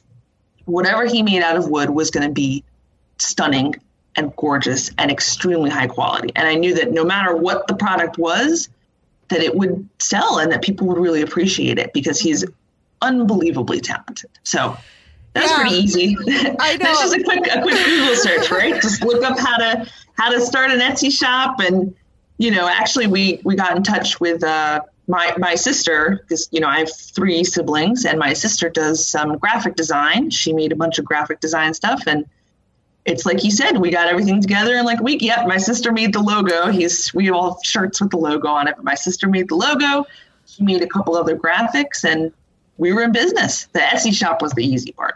[0.66, 2.64] whatever he made out of wood was going to be
[3.20, 3.76] stunning
[4.16, 8.18] and gorgeous and extremely high quality and i knew that no matter what the product
[8.18, 8.70] was
[9.30, 12.46] that it would sell and that people would really appreciate it because he's
[13.02, 14.30] unbelievably talented.
[14.44, 14.78] So
[15.34, 15.58] that's yeah.
[15.58, 16.18] pretty easy.
[16.60, 16.86] I know.
[16.86, 18.74] that's just a quick a quick Google search, right?
[18.82, 21.94] just look up how to how to start an Etsy shop and
[22.38, 26.60] you know, actually we we got in touch with uh, my my sister because you
[26.60, 30.30] know I have three siblings and my sister does some graphic design.
[30.30, 32.26] She made a bunch of graphic design stuff and
[33.08, 35.22] it's like you said, we got everything together in like week.
[35.22, 36.70] Yep, my sister made the logo.
[36.70, 39.56] He's we all have shirts with the logo on it, but my sister made the
[39.56, 40.06] logo.
[40.46, 42.34] She made a couple other graphics, and
[42.78, 43.68] we were in business.
[43.68, 45.16] The Etsy shop was the easy part.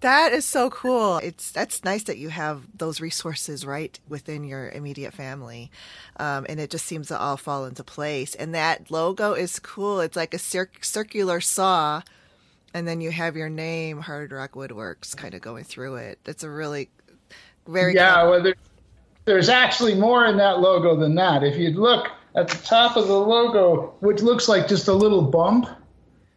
[0.00, 1.16] That is so cool.
[1.18, 5.70] It's that's nice that you have those resources right within your immediate family,
[6.18, 8.34] um, and it just seems to all fall into place.
[8.34, 10.00] And that logo is cool.
[10.00, 12.02] It's like a cir- circular saw,
[12.74, 16.18] and then you have your name, Hard Rock Woodworks, kind of going through it.
[16.26, 16.90] It's a really
[17.68, 18.24] very yeah.
[18.24, 18.54] Well, there,
[19.24, 21.44] there's actually more in that logo than that.
[21.44, 25.22] If you look at the top of the logo, which looks like just a little
[25.22, 25.68] bump,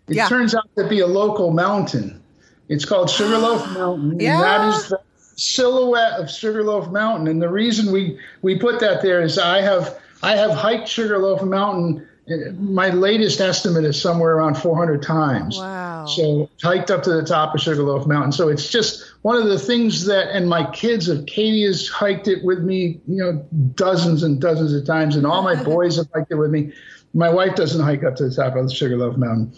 [0.08, 0.28] it yeah.
[0.28, 2.22] turns out to be a local mountain.
[2.67, 4.36] It's called Sugarloaf Mountain, yeah.
[4.36, 5.00] and that is the
[5.38, 7.28] silhouette of Sugarloaf Mountain.
[7.28, 11.44] And the reason we we put that there is I have I have hiked Sugarloaf
[11.44, 15.57] Mountain my latest estimate is somewhere around 400 times.
[15.57, 16.05] Wow.
[16.05, 18.31] So hiked up to the top of Sugarloaf Mountain.
[18.31, 22.27] So it's just one of the things that, and my kids have, Katie has hiked
[22.27, 26.07] it with me, you know, dozens and dozens of times, and all my boys have
[26.13, 26.71] hiked it with me.
[27.13, 29.53] My wife doesn't hike up to the top of the Sugarloaf Mountain.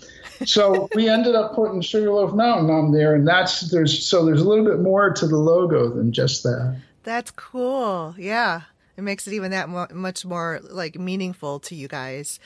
[0.45, 4.47] So we ended up putting Sugarloaf Mountain on there, and that's there's so there's a
[4.47, 6.81] little bit more to the logo than just that.
[7.03, 8.15] That's cool.
[8.17, 8.61] Yeah.
[8.97, 12.39] It makes it even that mo- much more like meaningful to you guys.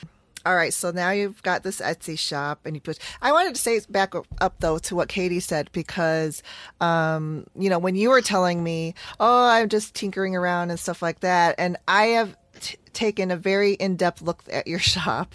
[0.46, 2.98] All right, so now you've got this Etsy shop, and you put.
[3.20, 6.42] I wanted to say back up though to what Katie said because,
[6.80, 11.02] um, you know, when you were telling me, oh, I'm just tinkering around and stuff
[11.02, 15.34] like that, and I have t- taken a very in-depth look at your shop,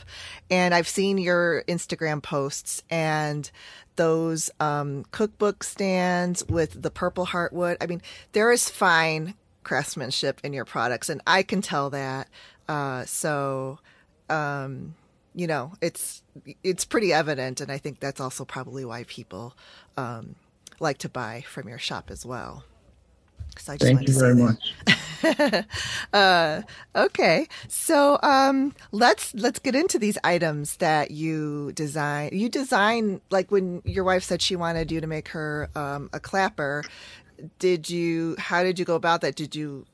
[0.50, 3.52] and I've seen your Instagram posts and
[3.96, 7.78] those um, cookbook stands with the purple heartwood.
[7.82, 12.28] I mean, there is fine craftsmanship in your products, and I can tell that.
[12.68, 13.80] Uh, so,
[14.30, 14.96] um,
[15.36, 16.22] you know, it's
[16.64, 19.56] it's pretty evident, and I think that's also probably why people
[19.98, 20.36] um,
[20.80, 22.64] like to buy from your shop as well.
[23.56, 24.74] Thank you very much.
[26.14, 26.62] uh,
[26.96, 32.32] okay, so um, let's let's get into these items that you design.
[32.34, 36.20] You design like when your wife said she wanted you to make her um, a
[36.20, 36.84] clapper
[37.60, 39.36] did you how did you go about that?
[39.36, 39.86] Did you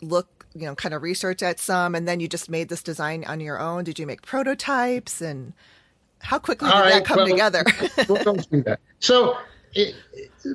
[0.00, 3.24] look you know kind of research at some and then you just made this design
[3.24, 3.84] on your own?
[3.84, 5.20] Did you make prototypes?
[5.20, 5.52] And
[6.20, 7.64] how quickly did right, that come well, together?
[8.06, 8.80] go through that.
[9.00, 9.36] So
[9.74, 9.94] it,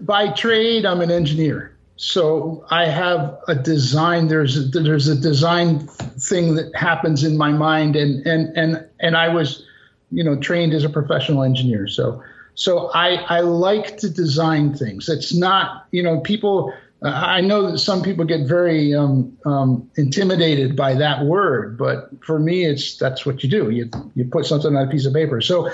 [0.01, 1.75] by trade i'm an engineer.
[1.97, 5.87] So i have a design there's a, there's a design
[6.17, 9.63] thing that happens in my mind and and and and i was
[10.11, 11.87] you know trained as a professional engineer.
[11.87, 12.23] So
[12.55, 15.09] so I, I like to design things.
[15.09, 20.75] It's not, you know, people I know that some people get very um, um, intimidated
[20.75, 23.71] by that word, but for me, it's that's what you do.
[23.71, 25.41] You you put something on a piece of paper.
[25.41, 25.71] So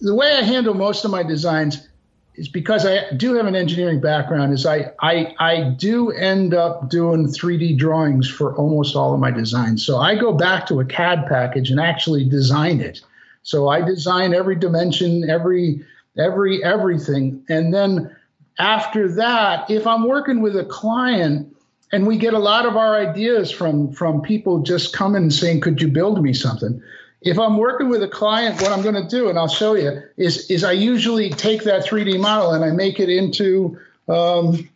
[0.00, 1.88] the way I handle most of my designs
[2.36, 4.52] is because I do have an engineering background.
[4.52, 9.32] Is I I I do end up doing 3D drawings for almost all of my
[9.32, 9.84] designs.
[9.84, 13.00] So I go back to a CAD package and actually design it.
[13.42, 15.84] So I design every dimension, every
[16.18, 18.14] every everything, and then
[18.58, 21.54] after that, if I'm working with a client
[21.92, 25.60] and we get a lot of our ideas from from people just coming and saying,
[25.60, 26.82] "Could you build me something?"
[27.20, 30.02] If I'm working with a client, what I'm going to do, and I'll show you,
[30.16, 34.68] is is I usually take that 3D model and I make it into um,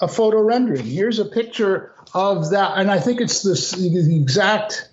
[0.00, 0.84] a photo rendering.
[0.84, 4.88] Here's a picture of that, and I think it's this the exact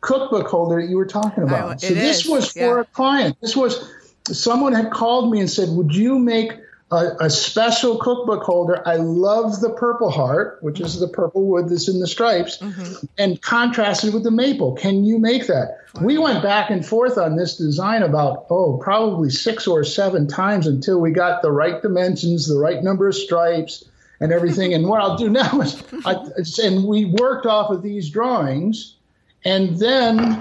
[0.00, 1.80] cookbook holder that you were talking about.
[1.80, 2.80] so this is, was for yeah.
[2.80, 3.36] a client.
[3.40, 3.88] This was
[4.26, 6.52] someone had called me and said, "Would you make
[6.92, 8.86] a, a, special cookbook holder.
[8.86, 13.06] I love the Purple Heart, which is the purple wood that's in the stripes, Mm-hmm.
[13.18, 14.74] and contrasted with the maple.
[14.74, 15.78] Can you make that?
[16.00, 20.66] We went back and forth on this design about, oh, probably six or seven times
[20.66, 23.84] until we got the right dimensions, the right number of stripes,
[24.20, 24.74] and everything.
[24.74, 26.16] and what I'll do now is, I,
[26.62, 28.96] and we worked off of these drawings,
[29.44, 30.38] and then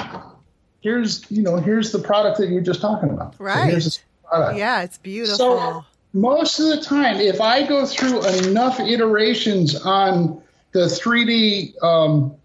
[0.81, 3.35] here's, you know, here's the product that you're just talking about.
[3.39, 3.69] Right.
[3.69, 4.57] here's the product.
[4.57, 5.37] Yeah, it's beautiful.
[5.37, 10.41] So most of the time, if I go through enough iterations on
[10.73, 12.35] the 3D, um,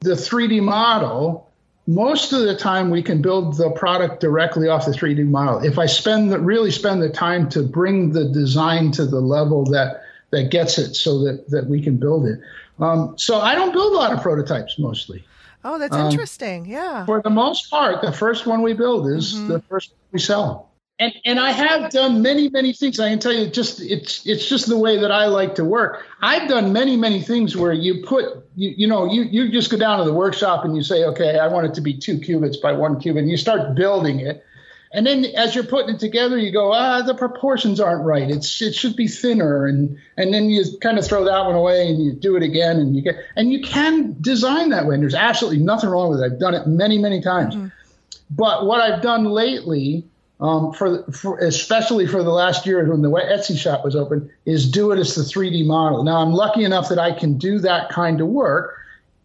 [0.00, 1.50] the 3D model,
[1.86, 5.62] most of the time we can build the product directly off the 3D model.
[5.62, 9.64] If I spend the, really spend the time to bring the design to the level
[9.66, 12.40] that that gets it, so that that we can build it.
[12.80, 15.24] Um, so I don't build a lot of prototypes mostly.
[15.64, 16.66] Oh, that's um, interesting.
[16.66, 17.04] Yeah.
[17.06, 19.48] For the most part, the first one we build is Mhm.
[19.48, 20.70] the first one we sell.
[21.00, 23.00] And and I have done many many things.
[23.00, 26.04] I can tell you, just it's it's just the way that I like to work.
[26.22, 28.24] I've done many many things where you put
[28.54, 31.40] you you know you you just go down to the workshop and you say, okay,
[31.40, 34.44] I want it to be two cubits by one cubit, and you start building it.
[34.94, 38.30] And then as you're putting it together, you go, ah, the proportions aren't right.
[38.30, 41.88] It's it should be thinner, and and then you kind of throw that one away
[41.88, 44.94] and you do it again, and you get and you can design that way.
[44.94, 46.32] And there's absolutely nothing wrong with it.
[46.32, 47.72] I've done it many many times.
[48.30, 50.06] But what I've done lately,
[50.40, 54.70] um, for, for especially for the last year when the Etsy shop was open, is
[54.70, 56.04] do it as the 3D model.
[56.04, 58.73] Now I'm lucky enough that I can do that kind of work,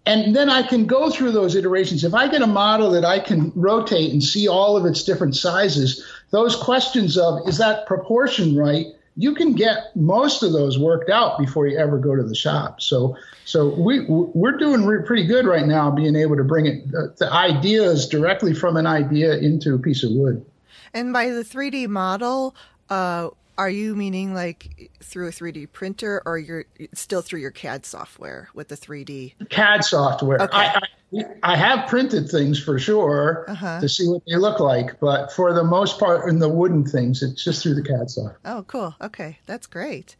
[0.10, 2.04] and then I can go through those iterations.
[2.04, 5.36] If I get a model that I can rotate and see all of its different
[5.36, 8.88] sizes, those questions of is that proportion right?
[9.17, 12.82] You can get most of those worked out before you ever go to the shop.
[12.82, 16.86] So, so we we're doing re- pretty good right now, being able to bring it
[16.95, 20.43] uh, the ideas directly from an idea into a piece of wood.
[20.91, 22.56] And by the 3D model,
[22.89, 27.86] uh, are you meaning like through a 3D printer or you're still through your CAD
[27.86, 29.34] software with the 3D?
[29.50, 30.41] CAD software.
[30.41, 30.58] Okay.
[30.58, 30.82] I,
[31.13, 33.82] I, I have printed things for sure Uh-huh.
[33.82, 37.22] to see what they look like, but for the most part, in the wooden things,
[37.22, 38.39] it's just through the CAD software.
[38.45, 38.95] Oh, cool.
[39.02, 40.15] Okay, that's great.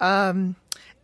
[0.00, 0.56] Um,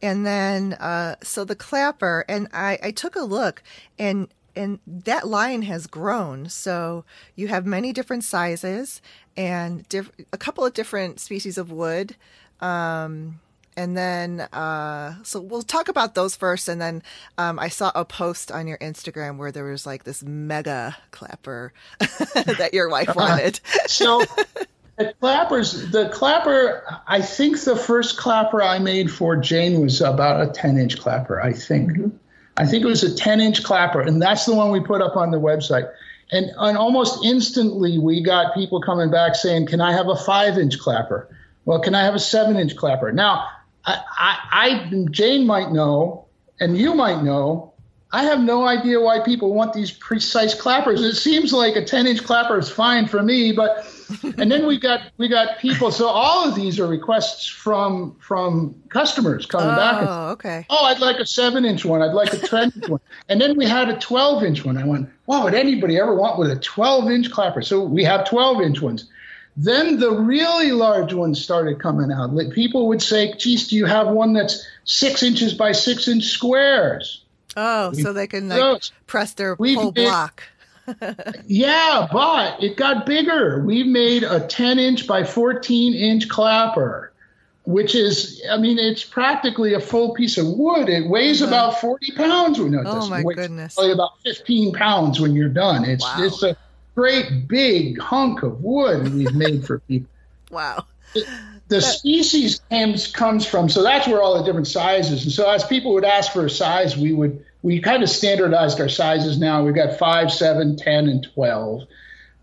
[0.03, 3.63] and then, uh, so the clapper, and I, I took a look,
[3.97, 6.49] and and that line has grown.
[6.49, 9.01] So you have many different sizes
[9.37, 12.17] and diff- a couple of different species of wood.
[12.61, 13.41] Um,
[13.77, 16.69] and then, uh, so we'll talk about those first.
[16.69, 17.03] And then
[17.37, 21.75] um, I saw a post on your Instagram where there was like this mega clapper
[21.99, 23.61] that your wife wanted.
[23.87, 24.23] So
[24.97, 30.41] the clappers, the clapper, I think the first clapper I made for Jane was about
[30.41, 31.99] a 10 inch clapper, I think.
[32.57, 35.17] I think it was a 10 inch clapper, and that's the one we put up
[35.17, 35.91] on the website.
[36.33, 40.59] And, and almost instantly, we got people coming back saying, Can I have a five
[40.59, 41.29] inch clapper?
[41.65, 43.13] Well, can I have a seven inch clapper?
[43.13, 43.49] Now,
[43.85, 46.27] I, I, I, Jane might know,
[46.59, 47.73] and you might know,
[48.13, 51.03] I have no idea why people want these precise clappers.
[51.03, 53.85] It seems like a 10 inch clapper is fine for me, but
[54.39, 55.91] and then we got we got people.
[55.91, 60.05] So all of these are requests from from customers coming back.
[60.09, 60.67] Oh, okay.
[60.71, 62.03] oh, I'd like a seven inch one.
[62.03, 63.01] I'd like a 10 inch one.
[63.29, 64.77] And then we had a 12 inch one.
[64.77, 67.63] I went, wow, would anybody ever want with a 12 inch clapper?
[67.63, 69.09] So we have 12 inch ones.
[69.57, 72.35] Then the really large ones started coming out.
[72.35, 76.25] Like people would say, geez, do you have one that's six inches by six inch
[76.25, 77.23] squares?
[77.57, 80.43] Oh, so they can like press their whole been- block.
[81.47, 83.63] Yeah, but it got bigger.
[83.65, 87.13] We made a 10 inch by 14 inch clapper,
[87.65, 90.89] which is, I mean, it's practically a full piece of wood.
[90.89, 92.59] It weighs about 40 pounds.
[92.59, 93.01] It Uh-huh.
[93.03, 93.75] Oh, my It weighs goodness.
[93.75, 95.85] Probably about 15 pounds when you're done.
[95.85, 96.17] It's Wow.
[96.21, 96.57] it's a
[96.95, 100.09] great big hunk of wood we've made for people.
[100.51, 100.87] Wow.
[101.69, 105.65] the species comes comes from so that's where all the different sizes and so as
[105.65, 109.65] people would ask for a size we would we kind of standardized our sizes now
[109.65, 111.83] we've got 5 7 10 and 12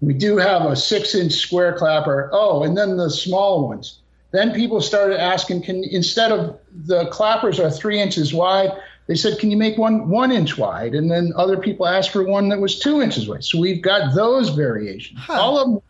[0.01, 3.99] we do have a six inch square clapper oh and then the small ones
[4.31, 8.71] then people started asking can instead of the clappers are three inches wide
[9.07, 12.25] they said can you make one one inch wide and then other people asked for
[12.25, 15.39] one that was two inches wide so we've got those variations huh.
[15.39, 15.81] all of them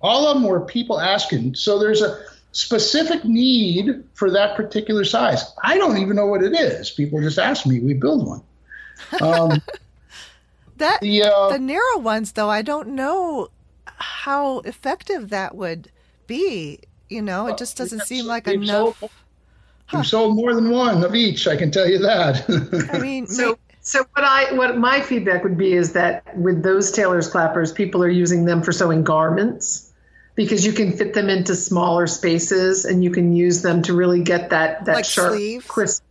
[0.00, 2.16] all of them were people asking so there's a
[2.52, 5.44] specific need for that particular size.
[5.62, 6.90] I don't even know what it is.
[6.90, 7.78] People just ask me.
[7.78, 8.42] We build one.
[9.20, 9.62] Um,
[10.76, 13.48] that the, uh, the narrow ones, though, I don't know
[13.86, 15.90] how effective that would
[16.26, 16.80] be.
[17.08, 18.98] You know, it just doesn't seem like enough.
[18.98, 19.10] Sold,
[19.86, 19.98] huh.
[19.98, 21.48] We've sold more than one of each.
[21.48, 22.90] I can tell you that.
[22.92, 23.58] I mean, so.
[23.80, 28.02] So what I what my feedback would be is that with those tailor's clappers, people
[28.02, 29.90] are using them for sewing garments
[30.38, 34.22] because you can fit them into smaller spaces and you can use them to really
[34.22, 35.66] get that that like sharp sleeves?
[35.66, 36.04] crisp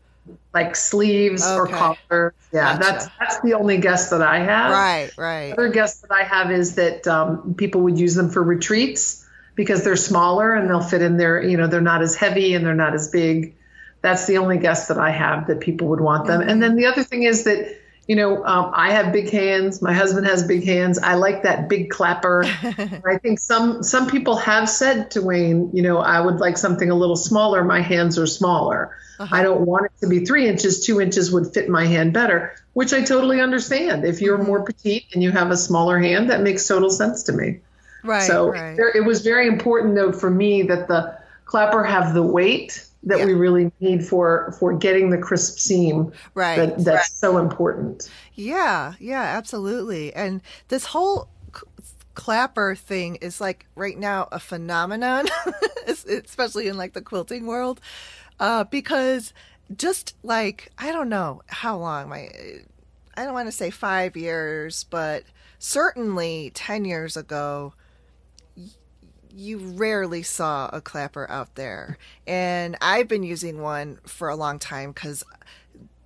[0.57, 1.55] like sleeves okay.
[1.55, 2.33] or collar.
[2.51, 2.79] Yeah, gotcha.
[2.79, 4.71] that's that's the only guess that I have.
[4.71, 5.53] Right, right.
[5.53, 9.83] Other guess that I have is that um, people would use them for retreats because
[9.83, 11.41] they're smaller and they'll fit in there.
[11.41, 13.55] You know, they're not as heavy and they're not as big.
[14.01, 16.41] That's the only guess that I have that people would want them.
[16.41, 17.77] And then the other thing is that
[18.07, 19.81] you know, um, I have big hands.
[19.81, 20.97] My husband has big hands.
[20.97, 22.45] I like that big clapper.
[23.05, 26.89] I think some some people have said to Wayne, you know, I would like something
[26.89, 27.63] a little smaller.
[27.63, 28.95] My hands are smaller.
[29.19, 29.35] Uh-huh.
[29.35, 30.85] I don't want it to be three inches.
[30.85, 34.05] Two inches would fit my hand better, which I totally understand.
[34.05, 34.47] If you're mm-hmm.
[34.47, 37.59] more petite and you have a smaller hand, that makes total sense to me.
[38.03, 38.23] Right.
[38.23, 38.77] So right.
[38.95, 43.25] it was very important, though, for me that the clapper have the weight that yeah.
[43.25, 47.05] we really need for for getting the crisp seam right that, that's right.
[47.05, 51.29] so important yeah yeah absolutely and this whole
[52.13, 55.27] clapper thing is like right now a phenomenon
[55.87, 57.79] especially in like the quilting world
[58.39, 59.33] uh, because
[59.75, 62.29] just like i don't know how long my
[63.15, 65.23] i don't want to say five years but
[65.59, 67.73] certainly 10 years ago
[69.37, 71.97] you rarely saw a clapper out there.
[72.25, 75.23] And I've been using one for a long time because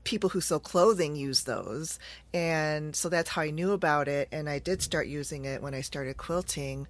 [0.03, 1.97] people who sew clothing use those.
[2.33, 4.27] And so that's how I knew about it.
[4.31, 6.87] And I did start using it when I started quilting.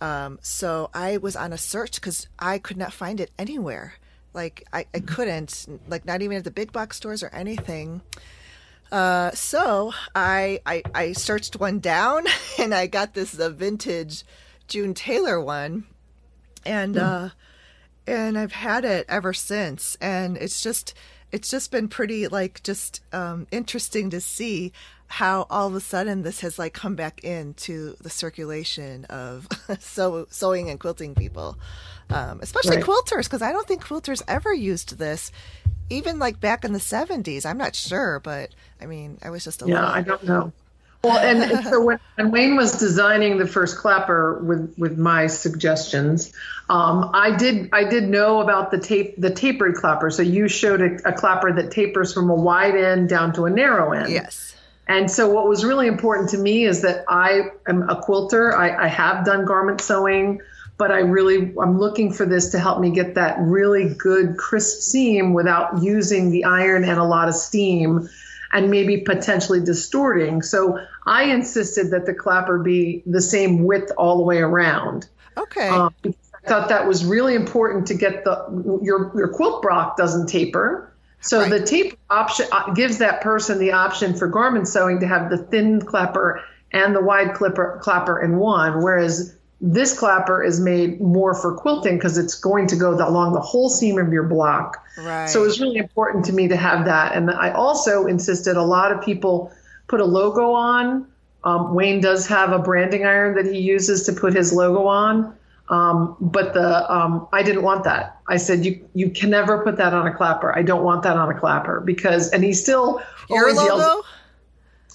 [0.00, 3.94] Um, so I was on a search because I could not find it anywhere.
[4.32, 8.02] Like, I, I couldn't, like, not even at the big box stores or anything.
[8.92, 12.24] Uh, so I, I I searched one down
[12.58, 14.24] and I got this the vintage
[14.70, 15.84] June Tailor one,
[16.64, 17.02] and mm.
[17.02, 17.28] uh,
[18.06, 20.94] and I've had it ever since, and it's just
[21.32, 24.72] it's just been pretty like just um, interesting to see
[25.06, 29.48] how all of a sudden this has like come back into the circulation of
[29.80, 31.58] sew, sewing and quilting people,
[32.10, 32.84] um, especially right.
[32.84, 35.32] quilters, because I don't think quilters ever used this,
[35.90, 37.44] even like back in the seventies.
[37.44, 38.50] I'm not sure, but
[38.80, 39.90] I mean, I was just a yeah, little.
[39.90, 40.52] I don't know.
[41.02, 46.32] Well, and so when, when, Wayne was designing the first clapper with with my suggestions,
[46.68, 50.10] um, I did I did know about the tape the tapered clapper.
[50.10, 53.50] So you showed a, a, clapper that tapers from a wide end down to a
[53.50, 54.12] narrow end.
[54.12, 54.54] Yes.
[54.86, 58.56] And so what was really important to me is that I am a quilter.
[58.56, 60.40] I, I have done garment sewing,
[60.78, 64.80] but I really I'm looking for this to help me get that really good crisp
[64.80, 68.08] seam without using the iron and a lot of steam
[68.52, 70.42] and maybe potentially distorting.
[70.42, 75.08] So I insisted that the clapper be the same width all the way around.
[75.36, 75.68] Okay.
[75.68, 80.28] Um, I thought that was really important to get the your your quilt block doesn't
[80.28, 80.92] taper.
[81.20, 81.50] So right.
[81.50, 85.36] the tape option uh, gives that person the option for garment sewing to have the
[85.36, 86.42] thin clapper
[86.72, 91.96] and the wide clipper clapper in one, whereas this clapper is made more for quilting
[91.96, 94.82] because it's going to go along the whole seam of your block.
[94.98, 95.28] Right.
[95.28, 97.14] So it was really important to me to have that.
[97.14, 99.52] And I also insisted a lot of people
[99.86, 101.06] put a logo on.
[101.44, 105.36] Um, Wayne does have a branding iron that he uses to put his logo on.
[105.68, 108.18] Um, but the um, I didn't want that.
[108.26, 110.56] I said you you can never put that on a clapper.
[110.56, 113.76] I don't want that on a clapper because and he still your logo.
[113.76, 114.04] Yells,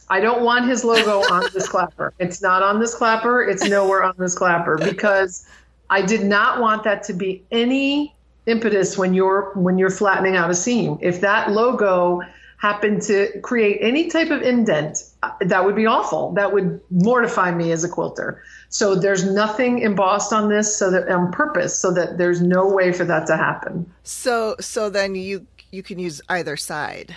[0.09, 2.13] I don't want his logo on this clapper.
[2.19, 3.41] It's not on this clapper.
[3.43, 5.47] It's nowhere on this clapper because
[5.89, 8.13] I did not want that to be any
[8.45, 10.97] impetus when you're when you're flattening out a seam.
[11.01, 12.21] If that logo
[12.57, 16.31] happened to create any type of indent, uh, that would be awful.
[16.33, 18.41] That would mortify me as a quilter.
[18.69, 22.91] So there's nothing embossed on this so that on purpose so that there's no way
[22.91, 23.91] for that to happen.
[24.03, 27.15] So so then you you can use either side.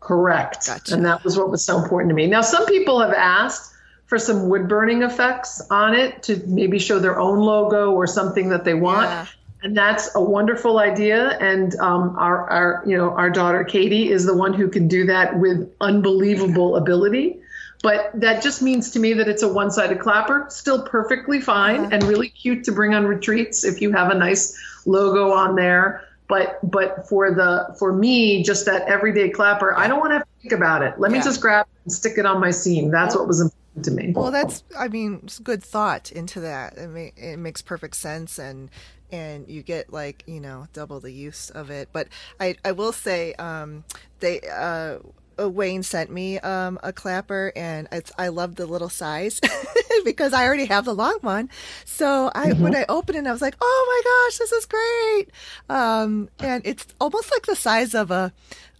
[0.00, 0.66] Correct.
[0.66, 0.94] Gotcha.
[0.94, 2.26] And that was what was so important to me.
[2.26, 3.74] Now, some people have asked
[4.06, 8.48] for some wood burning effects on it to maybe show their own logo or something
[8.50, 9.06] that they want.
[9.10, 9.26] Yeah.
[9.62, 11.36] and that's a wonderful idea.
[11.40, 15.04] And um, our, our, you know, our daughter Katie is the one who can do
[15.06, 17.40] that with unbelievable ability.
[17.82, 21.88] But that just means to me that it's a one-sided clapper, still perfectly fine Uh-huh.
[21.92, 26.07] and really cute to bring on retreats if you have a nice logo on there.
[26.28, 30.26] But but for the for me, just that everyday clapper, I don't want to to
[30.42, 30.98] think about it.
[30.98, 32.90] Let me just grab it and stick it on my seam.
[32.90, 34.12] That's what was important to me.
[34.14, 36.76] Well, that's I mean, good thought into that.
[36.76, 38.70] It, ma- it makes perfect sense, and
[39.10, 41.88] and you get like you know double the use of it.
[41.92, 42.08] But
[42.40, 43.84] I I will say um,
[44.20, 44.40] they.
[44.40, 44.98] Uh,
[45.38, 49.40] Wayne sent me um, a clapper, and it's, I love the little size
[50.04, 51.50] because I already have the long one.
[51.84, 55.28] So I, when I opened it, I was like, "Oh my gosh, this is great!"
[55.68, 58.32] Um, and it's almost like the size of a,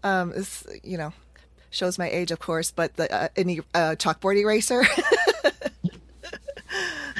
[0.02, 0.32] um,
[0.82, 1.12] you know,
[1.70, 4.84] shows my age, of course, but the uh, any uh, chalkboard eraser.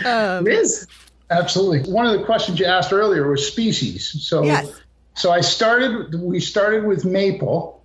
[0.04, 0.86] Um, Riz.
[1.30, 1.92] Absolutely.
[1.92, 4.16] One of the questions you asked earlier was species.
[4.22, 4.70] So, Yes.
[5.14, 6.14] so I started.
[6.20, 7.77] We started with maple.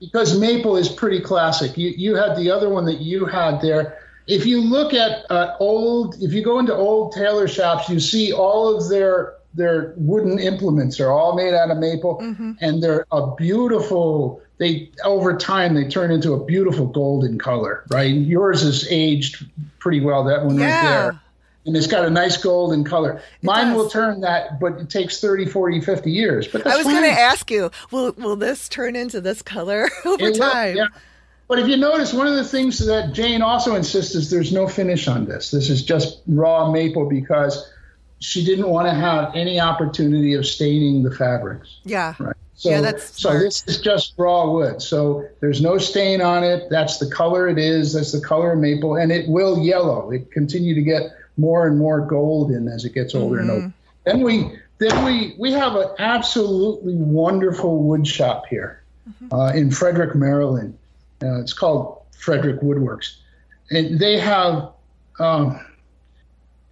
[0.00, 1.76] Because maple is pretty classic.
[1.76, 3.98] You you had the other one that you had there.
[4.26, 8.32] If you look at uh, old, if you go into old tailor shops, you see
[8.32, 12.18] all of their their wooden implements are all made out of maple,
[12.60, 14.42] and they're a beautiful.
[14.58, 17.84] They over time they turn into a beautiful golden color.
[17.90, 19.46] Right, yours is aged
[19.78, 20.24] pretty well.
[20.24, 21.20] That one right there
[21.66, 23.22] and it's got a nice golden color.
[23.42, 26.48] Mine will turn that, but it takes 30, 40, 50 years.
[26.48, 30.24] But I was going to ask you, will will this turn into this color over
[30.24, 30.76] It will, time?
[30.76, 30.86] yeah.
[31.48, 34.68] But if you notice, one of the things that Jane also insists is there's no
[34.68, 35.50] finish on this.
[35.50, 37.68] This is just raw maple because
[38.20, 41.80] she didn't want to have any opportunity of staining the fabrics.
[41.84, 42.14] Yeah.
[42.20, 42.36] Right.
[42.54, 43.42] So, Yeah, that's so smart.
[43.42, 44.80] this is just raw wood.
[44.80, 46.68] So there's no stain on it.
[46.70, 47.94] That's the color it is.
[47.94, 50.10] That's the color of maple, and it will yellow.
[50.12, 51.02] It continue to get
[51.40, 53.72] more and more gold in as it gets older and older.
[54.04, 58.82] Then we then we we have an absolutely wonderful wood shop here
[59.32, 60.76] uh, in Frederick, Maryland.
[61.22, 63.16] Uh, it's called Frederick Woodworks,
[63.70, 64.70] and they have.
[65.18, 65.60] Um,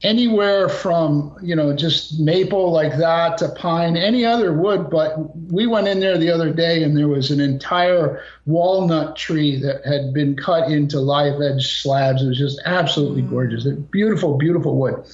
[0.03, 5.67] anywhere from you know just maple like that to pine any other wood but we
[5.67, 10.15] went in there the other day and there was an entire walnut tree that had
[10.15, 12.23] been cut into live edge slabs.
[12.23, 13.31] It was just absolutely mm.
[13.31, 13.67] gorgeous.
[13.67, 15.05] A beautiful beautiful wood.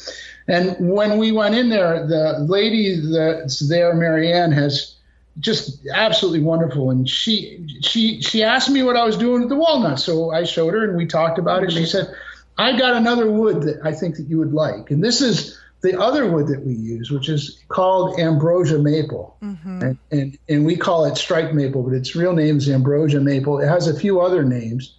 [0.48, 4.96] And when we went in there the lady that's there marianne has
[5.40, 6.90] just absolutely wonderful.
[6.90, 10.44] And she she she asked me what i was doing with the walnut so i
[10.44, 11.72] showed her and we talked about it.
[11.72, 12.14] She said
[12.56, 14.90] I got another wood that I think that you would like.
[14.90, 19.36] And this is the other wood that we use, which is called ambrosia maple.
[19.82, 23.58] And, and, and we call it striped maple, but its real name is ambrosia maple.
[23.58, 24.94] It has a few other names.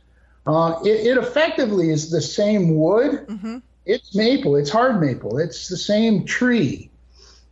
[0.45, 3.25] Uh, it, it effectively is the same wood.
[3.85, 6.89] It's maple, it's hard maple, it's the same tree.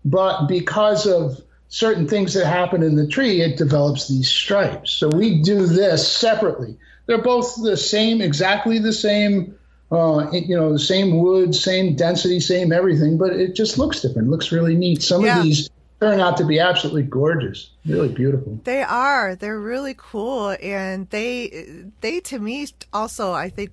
[0.05, 4.91] But because of certain things that happen in the tree, it develops these stripes.
[4.91, 6.77] So we do this separately.
[7.05, 9.55] They're both the same, exactly the same
[9.93, 14.01] uh, it- you know, the same wood, same density, same everything, but it just looks
[14.01, 14.27] different.
[14.27, 15.03] It looks really neat.
[15.03, 15.37] Some Yeah.
[15.39, 15.69] of these
[16.01, 18.59] turn out to be absolutely gorgeous, really beautiful.
[18.63, 19.35] They are.
[19.35, 23.71] They're really cool, and they they to me also I think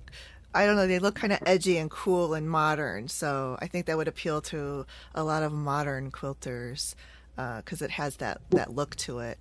[0.53, 3.07] I don't know they look kind of edgy and cool and modern.
[3.07, 6.95] So I think that would appeal to a lot of modern quilters
[7.35, 9.37] because it has that that look to it.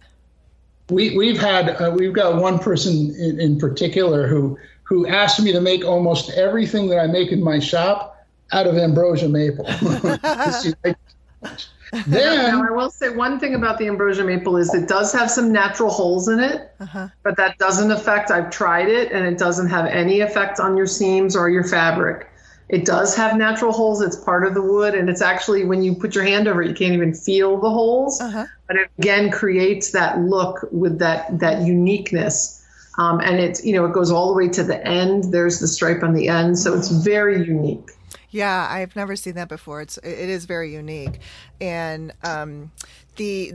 [0.90, 4.58] We we've had uh, we've got one person in, in particular who
[4.90, 8.18] who asked me to make almost everything that I make in my shop
[8.52, 9.64] out of ambrosia maple.
[9.64, 10.98] She liked
[11.44, 11.68] it.
[11.92, 15.30] Now, then I will say one thing about the ambrosia maple is it does have
[15.30, 17.08] some natural holes in it, Uh-huh.
[17.22, 18.30] but that doesn't affect.
[18.30, 22.28] I've tried it, and it doesn't have any effect on your seams or your fabric.
[22.68, 24.00] It does have natural holes.
[24.02, 26.68] It's part of the wood, and it's actually when you put your hand over it,
[26.68, 28.20] you can't even feel the holes.
[28.20, 28.46] Uh-huh.
[28.66, 32.59] But it again creates that look with that that uniqueness.
[33.00, 35.32] Um, and it's you know it goes all the way to the end.
[35.32, 37.92] There's the stripe on the end, so it's very unique.
[38.28, 39.80] Yeah, I've never seen that before.
[39.80, 41.20] It's it is very unique,
[41.62, 42.72] and um,
[43.16, 43.54] the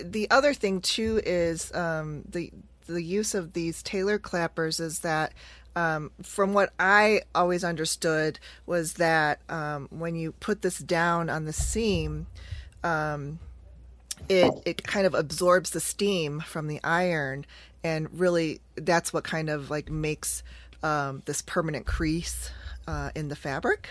[0.00, 2.52] the other thing too is um, the
[2.86, 5.34] the use of these tailor clappers is that.
[5.76, 11.46] Um, from what I always understood was that um, when you put this down on
[11.46, 12.28] the seam,
[12.84, 13.40] um,
[14.28, 17.44] it it kind of absorbs the steam from the iron,
[17.84, 20.42] and really that's what kind of like makes
[20.82, 22.50] um, this permanent crease
[22.88, 23.88] uh, in the fabric.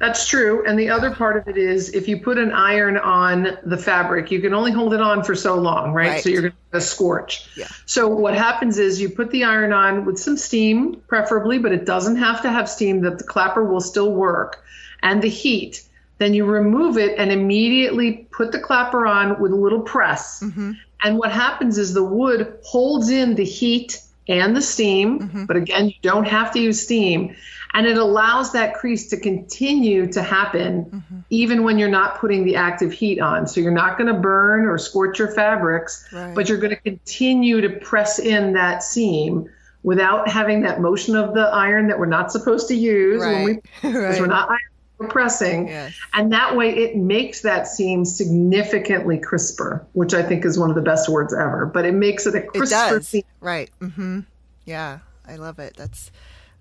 [0.00, 0.64] That's true.
[0.66, 4.30] And the other part of it is if you put an iron on the fabric,
[4.32, 6.08] you can only hold it on for so long, right?
[6.08, 6.22] Right.
[6.22, 7.48] So you're going to scorch.
[7.56, 7.68] Yeah.
[7.86, 11.86] So what happens is you put the iron on with some steam, preferably, but it
[11.86, 14.64] doesn't have to have steam, that the clapper will still work,
[15.00, 15.84] and the heat.
[16.18, 20.40] then you remove it and immediately put the clapper on with a little press.
[20.40, 20.72] Mm-hmm.
[21.04, 25.46] And what happens is the wood holds in the heat and the steam, Mhm.
[25.46, 27.36] but again, you don't have to use steam.
[27.74, 31.18] And it allows that crease to continue to happen Mm-hmm.
[31.28, 33.46] even when you're not putting the active heat on.
[33.46, 36.34] So you're not going to burn or scorch your fabrics, Right.
[36.34, 39.46] but you're going to continue to press in that seam
[39.82, 43.50] without having that motion of the iron that we're not supposed to use when we
[43.52, 43.62] right.
[43.82, 44.58] because we're not iron,
[44.98, 45.68] pressing.
[45.68, 45.94] Yes.
[46.12, 50.76] And that way it makes that seam significantly crisper, which I think is one of
[50.76, 51.66] the best words ever.
[51.66, 53.08] But it makes it a It crisper does.
[53.08, 53.24] seam.
[53.40, 53.70] Right.
[53.80, 54.20] Mm-hmm.
[54.64, 55.00] Yeah.
[55.26, 55.74] I love it.
[55.76, 56.10] That's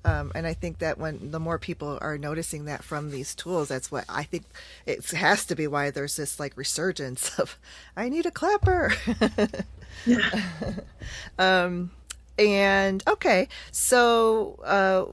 [0.06, 3.70] um, and I think that when the more people are noticing that from these tools,
[3.70, 4.44] that's what I think
[4.86, 7.58] it has to be why there's this like resurgence of
[7.96, 8.94] I need a clapper.
[11.40, 11.92] um,
[12.38, 15.06] and okay, so uh,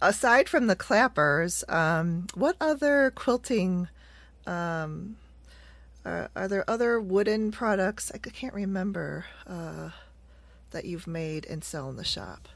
[0.00, 3.88] aside from the clappers, um, what other quilting?
[4.46, 5.16] Um,
[6.04, 8.12] are, are there other wooden products?
[8.14, 9.90] I can't remember uh,
[10.70, 12.48] that you've made and sell in the shop.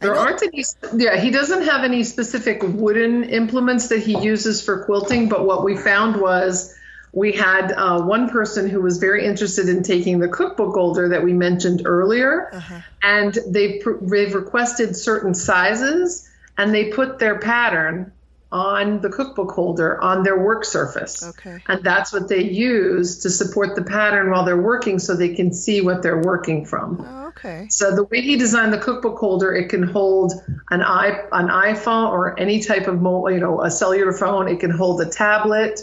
[0.00, 0.62] There aren't any,
[0.94, 5.64] yeah, he doesn't have any specific wooden implements that he uses for quilting, but what
[5.64, 6.74] we found was
[7.12, 11.22] we had uh, one person who was very interested in taking the cookbook holder that
[11.24, 12.80] we mentioned earlier, Uh-huh.
[13.02, 16.28] and they've, they've requested certain sizes,
[16.58, 18.12] and they put their pattern
[18.52, 21.26] on the cookbook holder on their work surface.
[21.30, 21.58] Okay.
[21.66, 25.52] And that's what they use to support the pattern while they're working so they can
[25.52, 27.04] see what they're working from.
[27.06, 27.66] Oh, okay.
[27.70, 30.32] So the way he designed the cookbook holder, it can hold
[30.70, 34.46] an i an iPhone or any type of mo- you know a cellular phone.
[34.48, 35.80] It can hold a tablet.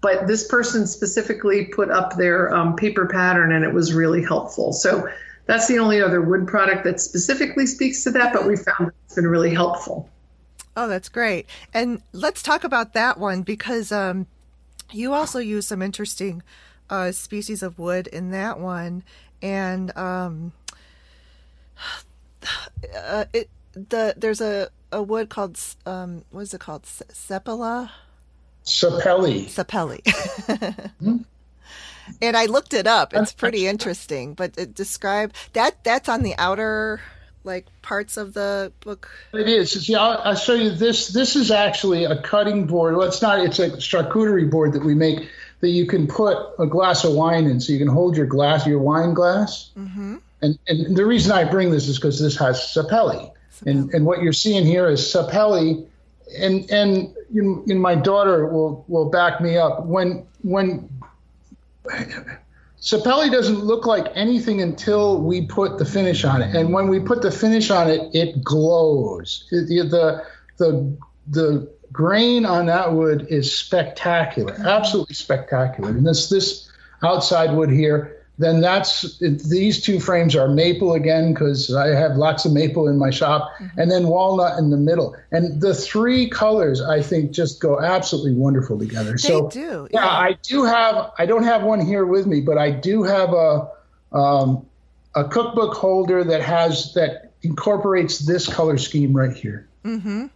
[0.00, 4.72] But this person specifically put up their um, paper pattern, and it was really helpful.
[4.72, 5.08] So
[5.46, 8.32] that's the only other wood product that specifically speaks to that.
[8.32, 10.08] But we found it's been really helpful.
[10.76, 11.46] Oh, that's great.
[11.74, 14.28] And let's talk about that one because um,
[14.92, 16.42] you also use some interesting
[16.88, 19.02] uh, species of wood in that one,
[19.42, 20.52] and um,
[22.96, 27.90] uh, it the there's a, a wood called um, what is it called sepala
[28.68, 29.48] Sapelli.
[29.48, 31.24] sapelli.
[32.22, 33.12] And I looked it up.
[33.14, 37.00] It's pretty interesting, but it describe that that's on the outer
[37.44, 39.10] like parts of the book.
[39.32, 39.72] It is.
[39.86, 41.08] See, I'll, I'll show you this.
[41.08, 42.96] This is actually a cutting board.
[42.96, 43.40] Well, it's not.
[43.40, 45.28] It's a charcuterie board that we make
[45.60, 48.66] that you can put a glass of wine in, so you can hold your glass,
[48.66, 49.70] your wine glass.
[49.78, 50.16] Mm-hmm.
[50.42, 53.32] And and the reason I bring this is because this has sapelli,
[53.66, 55.86] and and what you're seeing here is sapelli,
[56.36, 60.88] and and you, my daughter will will back me up when when.
[62.80, 67.00] Sapelli doesn't look like anything until we put the finish on it, and when we
[67.00, 69.46] put the finish on it, it glows.
[69.50, 70.24] The the
[70.58, 75.90] the the grain on that wood is spectacular, absolutely spectacular.
[75.90, 76.70] And this this
[77.02, 82.44] outside wood here, then that's these two frames are maple again because I have lots
[82.44, 85.16] of maple in my shop, and then walnut in the middle.
[85.32, 89.12] And the three colors I think just go absolutely wonderful together.
[89.12, 89.88] They so do.
[89.90, 91.10] yeah, I do have.
[91.18, 93.68] I don't have one here with me, but I do have a
[94.12, 94.64] um,
[95.14, 99.68] a cookbook holder that has that incorporates this color scheme right here.
[99.84, 100.26] Mm-hmm.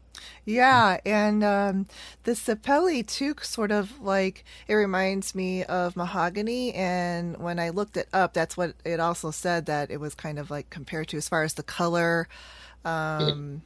[0.44, 1.86] Yeah, and um,
[2.24, 6.74] the sapelli too, sort of like it reminds me of mahogany.
[6.74, 10.38] And when I looked it up, that's what it also said that it was kind
[10.40, 12.28] of like compared to as far as the color.
[12.84, 13.62] Um,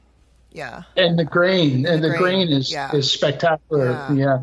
[0.52, 2.92] yeah, And the grain, and The the, grain, grain, is yeah.
[2.92, 4.02] is spectacular.
[4.08, 4.08] Yeah.
[4.08, 4.38] Yeah,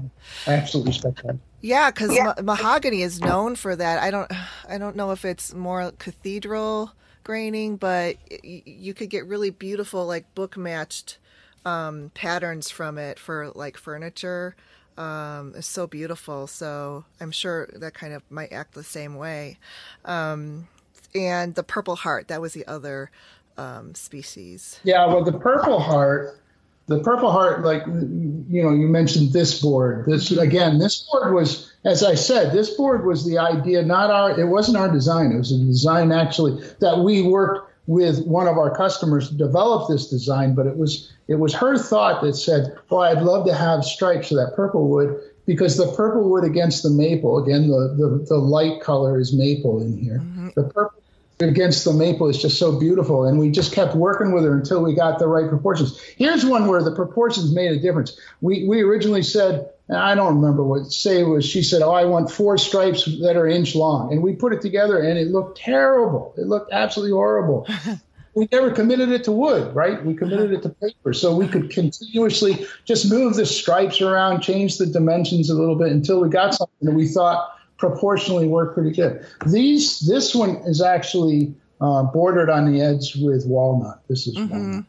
[0.45, 1.39] absolutely spectacular.
[1.61, 3.99] yeah, because ma- mahogany is known for that.
[4.01, 4.31] I don't,
[4.67, 6.91] I don't know if it's more cathedral
[7.23, 11.19] graining, but y- you could get really beautiful like book matched
[11.65, 14.55] um, patterns from it for like furniture.
[14.97, 16.47] Um, it's so beautiful.
[16.47, 19.57] So I'm sure that kind of might act the same way.
[20.05, 20.67] Um,
[21.15, 23.11] and the purple heart, that was the other
[23.57, 24.79] um, species.
[24.83, 26.39] Yeah, well, the Purple Heart,
[26.87, 30.05] the Purple Heart, like you know, you mentioned this board.
[30.05, 34.39] This again, this board was, as I said, this board was the idea, not our.
[34.39, 35.31] It wasn't our design.
[35.31, 39.89] It was a design actually that we worked with one of our customers to develop
[39.89, 40.55] this design.
[40.55, 44.29] But it was it was her thought that said, "Well, I'd love to have stripes
[44.29, 48.37] for that purple wood." Because the purple wood against the maple, again, the, the, the
[48.37, 50.19] light color is maple in here.
[50.19, 50.49] Mm-hmm.
[50.55, 51.03] The purple
[51.41, 53.25] against the maple is just so beautiful.
[53.25, 55.99] And we just kept working with her until we got the right proportions.
[56.17, 58.17] Here's one where the proportions made a difference.
[58.41, 61.91] We, we originally said, and I don't remember what say it was, she said, Oh,
[61.91, 64.11] I want four stripes that are inch long.
[64.11, 66.33] And we put it together and it looked terrible.
[66.37, 67.67] It looked absolutely horrible.
[68.33, 70.03] we never committed it to wood, right?
[70.03, 74.77] We committed it to paper, so we could continuously just move the stripes around, change
[74.77, 78.91] the dimensions a little bit until we got something that we thought proportionally worked pretty
[78.91, 79.25] good.
[79.45, 84.01] These, this one is actually uh, bordered on the edge with walnut.
[84.07, 84.49] This is mm-hmm.
[84.49, 84.85] walnut.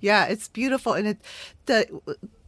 [0.00, 1.18] Yeah, it's beautiful, and it
[1.66, 1.86] the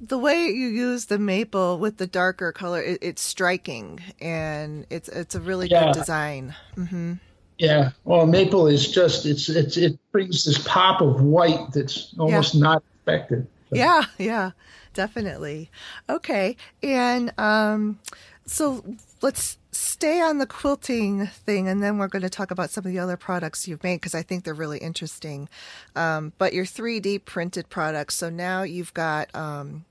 [0.01, 5.09] the way you use the maple with the darker color, it, it's striking, and it's
[5.09, 5.87] it's a really yeah.
[5.87, 6.55] good design.
[6.77, 7.15] Mm-hmm.
[7.59, 12.55] Yeah, well, maple is just it's it's it brings this pop of white that's almost
[12.55, 12.61] yeah.
[12.61, 13.47] not expected.
[13.71, 13.77] So.
[13.77, 14.51] Yeah, yeah,
[14.95, 15.71] definitely.
[16.09, 17.99] Okay, and um,
[18.47, 18.85] so
[19.21, 22.93] let's stay on the quilting thing, and then we're going to talk about some of
[22.93, 25.49] the other products you've made because I think they're really interesting.
[25.97, 28.15] Um, but your 3D printed products.
[28.15, 29.85] So now you've got um,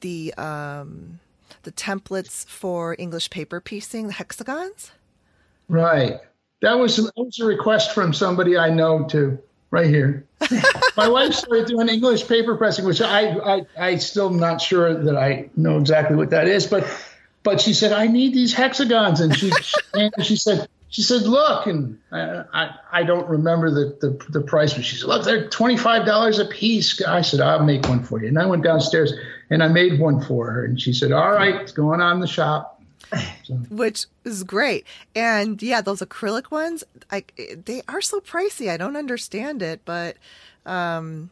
[0.00, 1.20] the um,
[1.62, 4.92] the templates for English paper piecing, the hexagons.
[5.68, 6.20] Right.
[6.60, 9.38] That was that was a request from somebody I know too.
[9.70, 10.26] Right here.
[10.98, 15.16] My wife started doing English paper pressing, which I, I I still not sure that
[15.16, 16.84] I know exactly what that is, but
[17.42, 19.20] but she said, I need these hexagons.
[19.20, 19.50] And she,
[19.94, 24.40] and she said, she said, look, and I, I, I, don't remember the, the, the
[24.42, 27.02] price, but she said, look, they're $25 a piece.
[27.02, 28.28] I said, I'll make one for you.
[28.28, 29.12] And I went downstairs
[29.48, 30.66] and I made one for her.
[30.66, 32.82] And she said, all right, it's going on in the shop.
[33.44, 33.54] So.
[33.70, 34.86] Which is great.
[35.14, 37.24] And yeah, those acrylic ones, I,
[37.64, 38.70] they are so pricey.
[38.70, 40.16] I don't understand it, but,
[40.66, 41.30] um,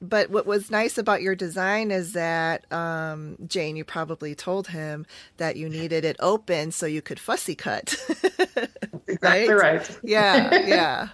[0.00, 5.06] but what was nice about your design is that um, Jane, you probably told him
[5.36, 7.94] that you needed it open so you could fussy cut.
[9.06, 9.78] exactly right?
[9.78, 9.98] right.
[10.02, 11.08] Yeah, yeah.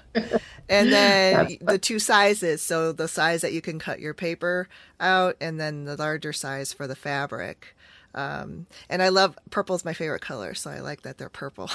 [0.68, 4.68] And then the two sizes, so the size that you can cut your paper
[5.00, 7.75] out, and then the larger size for the fabric.
[8.16, 11.70] Um, and I love purple is my favorite color, so I like that they're purple.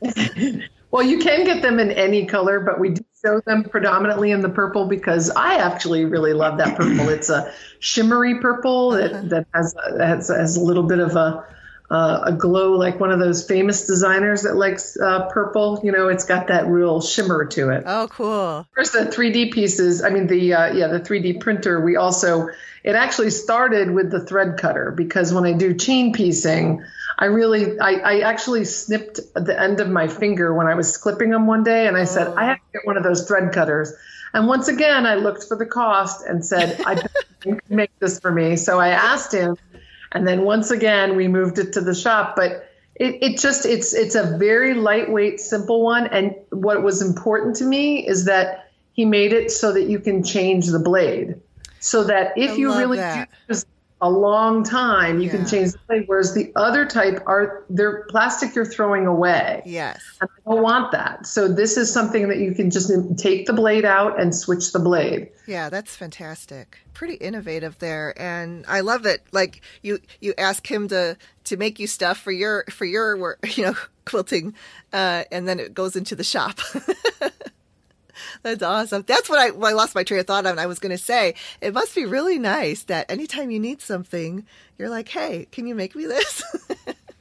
[0.90, 4.40] well, you can get them in any color, but we do show them predominantly in
[4.40, 7.10] the purple because I actually really love that purple.
[7.10, 9.22] It's a shimmery purple that, uh-huh.
[9.28, 11.46] that has, has, has a little bit of a
[11.92, 15.78] uh, a glow like one of those famous designers that likes uh, purple.
[15.84, 17.84] You know, it's got that real shimmer to it.
[17.84, 18.66] Oh, cool.
[18.72, 20.02] First, the 3D pieces.
[20.02, 21.82] I mean, the uh, yeah, the 3D printer.
[21.82, 22.48] We also
[22.82, 26.82] it actually started with the thread cutter because when I do chain piecing,
[27.18, 31.28] I really I, I actually snipped the end of my finger when I was clipping
[31.28, 33.92] them one day, and I said I have to get one of those thread cutters.
[34.32, 36.94] And once again, I looked for the cost and said, I
[37.44, 38.56] you can make this for me.
[38.56, 39.58] So I asked him
[40.12, 42.36] and then once again, we moved it to the shop.
[42.36, 46.06] But it, it just it's it's a very lightweight, simple one.
[46.06, 50.22] And what was important to me is that he made it so that you can
[50.22, 51.40] change the blade.
[51.80, 53.28] So that if I you really that.
[53.48, 53.66] use
[54.02, 55.36] a long time, you yeah.
[55.36, 56.04] can change the blade.
[56.06, 59.62] Whereas the other type are they're plastic you're throwing away.
[59.64, 60.02] Yes.
[60.20, 61.24] And I don't want that.
[61.26, 64.80] So this is something that you can just take the blade out and switch the
[64.80, 65.30] blade.
[65.46, 66.78] Yeah, that's fantastic.
[66.94, 68.12] Pretty innovative there.
[68.20, 69.24] And I love it.
[69.30, 73.38] Like you you ask him to to make you stuff for your for your work,
[73.56, 74.54] you know, quilting,
[74.92, 76.58] uh, and then it goes into the shop.
[78.42, 79.04] That's awesome.
[79.06, 80.58] That's what I, well, I lost my train of thought on.
[80.58, 84.44] I was going to say it must be really nice that anytime you need something,
[84.78, 86.42] you're like, "Hey, can you make me this?"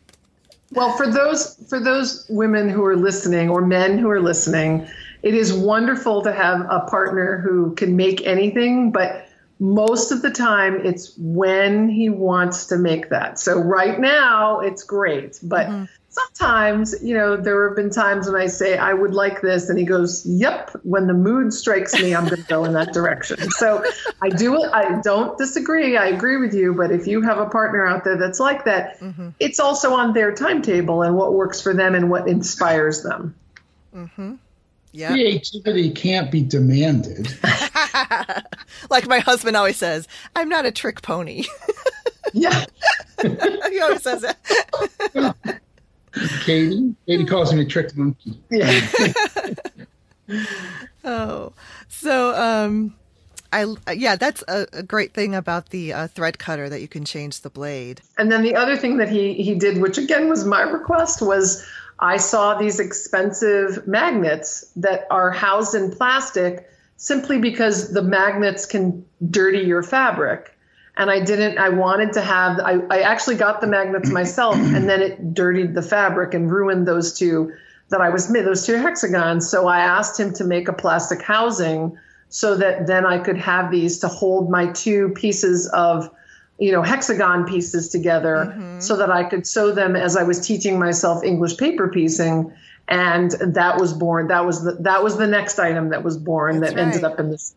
[0.71, 4.87] well, for those for those women who are listening or men who are listening,
[5.21, 9.27] it is wonderful to have a partner who can make anything, but
[9.59, 13.37] most of the time it's when he wants to make that.
[13.37, 18.39] So right now it's great, but mm-hmm sometimes, you know, there have been times when
[18.39, 19.69] I say, I would like this.
[19.69, 20.71] And he goes, Yep.
[20.83, 23.49] When the mood strikes me, I'm going to go in that direction.
[23.51, 23.83] So
[24.21, 25.97] I do, I don't disagree.
[25.97, 26.73] I agree with you.
[26.73, 29.29] But if you have a partner out there that's like that, mm-hmm.
[29.39, 33.35] it's also on their timetable and what works for them and what inspires them.
[33.95, 34.35] Mm-hmm.
[34.93, 35.11] Yeah.
[35.11, 37.33] Creativity can't be demanded.
[38.89, 41.45] like my husband always says, I'm not a trick pony.
[42.33, 42.65] yeah.
[43.21, 45.60] he always says that.
[46.41, 46.95] Katie.
[47.05, 48.39] Katie calls me a trick monkey.
[48.49, 49.53] Yeah.
[51.03, 51.53] oh,
[51.87, 52.95] so um,
[53.53, 57.05] I yeah, that's a, a great thing about the uh, thread cutter that you can
[57.05, 58.01] change the blade.
[58.17, 61.65] And then the other thing that he he did, which again was my request, was
[61.99, 69.05] I saw these expensive magnets that are housed in plastic simply because the magnets can
[69.29, 70.57] dirty your fabric
[71.01, 71.57] and I didn't.
[71.57, 72.59] I wanted to have.
[72.59, 76.87] I, I actually got the magnets myself, and then it dirtied the fabric and ruined
[76.87, 77.51] those two
[77.89, 78.45] that I was made.
[78.45, 79.49] Those two hexagons.
[79.49, 81.97] So I asked him to make a plastic housing
[82.29, 86.09] so that then I could have these to hold my two pieces of,
[86.59, 88.79] you know, hexagon pieces together, mm-hmm.
[88.79, 92.53] so that I could sew them as I was teaching myself English paper piecing.
[92.87, 94.27] and that was born.
[94.27, 97.19] That was the that was the next item that was born That's that ended up
[97.19, 97.55] in this.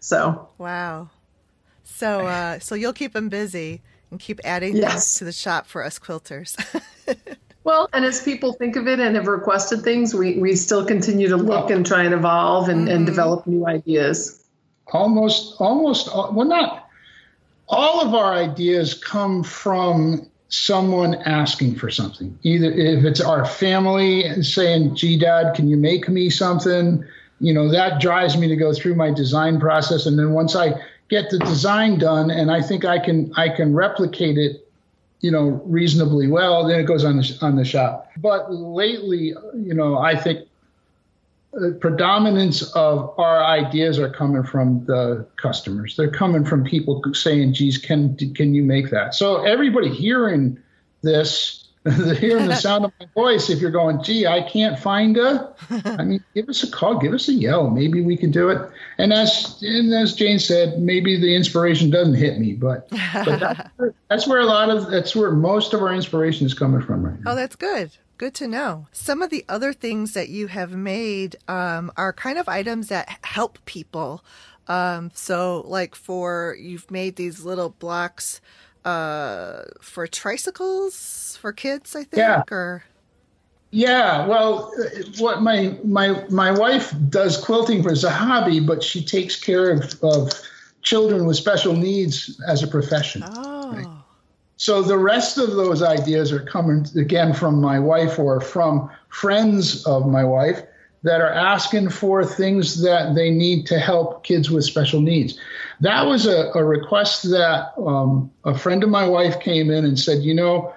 [0.00, 1.10] So Wow.
[1.86, 3.80] So uh, so you'll keep them busy
[4.10, 6.56] and keep adding things to the shop for us quilters.
[7.64, 11.28] well, and as people think of it and have requested things, we we still continue
[11.28, 14.44] to look and try and evolve and, and develop new ideas.
[14.92, 16.88] almost almost well not
[17.68, 22.38] all of our ideas come from someone asking for something.
[22.42, 27.04] Either if it's our family saying gee dad can you make me something?
[27.40, 30.06] You know that drives me to go through my design process.
[30.06, 30.74] And then once i
[31.08, 34.68] get the design done and i think i can i can replicate it
[35.20, 39.74] you know reasonably well then it goes on the on the shop but lately you
[39.74, 40.46] know i think
[41.56, 45.96] the predominance of our ideas are coming from the customers.
[45.96, 50.58] They're coming from people saying, "Geez, can can you make that?" So everybody hearing
[51.02, 51.65] this,
[52.18, 56.02] hearing the sound of my voice, if you're going, "Gee, I can't find a, I
[56.02, 57.70] mean, give us a call, give us a yell.
[57.70, 58.70] Maybe we can do it.
[58.98, 63.70] And as and as Jane said, maybe the inspiration doesn't hit me, but but that's,
[63.76, 67.04] where, that's where a lot of that's where most of our inspiration is coming from
[67.04, 67.32] right now.
[67.32, 67.92] Oh, that's good.
[68.18, 68.88] Good to know.
[68.92, 73.18] Some of the other things that you have made um, are kind of items that
[73.22, 74.24] help people.
[74.68, 78.40] Um, so, like for you've made these little blocks
[78.86, 80.94] uh, for tricycles
[81.36, 82.16] for kids, I think.
[82.16, 82.42] Yeah.
[82.50, 82.84] Or
[83.70, 84.72] Yeah, well,
[85.18, 90.02] what my my my wife does quilting as a hobby, but she takes care of,
[90.02, 90.32] of
[90.82, 93.22] children with special needs as a profession.
[93.26, 94.04] oh,
[94.56, 99.84] So the rest of those ideas are coming again from my wife or from friends
[99.84, 100.62] of my wife
[101.02, 105.38] that are asking for things that they need to help kids with special needs.
[105.80, 109.98] That was a, a request that um, a friend of my wife came in and
[109.98, 110.74] said, you know,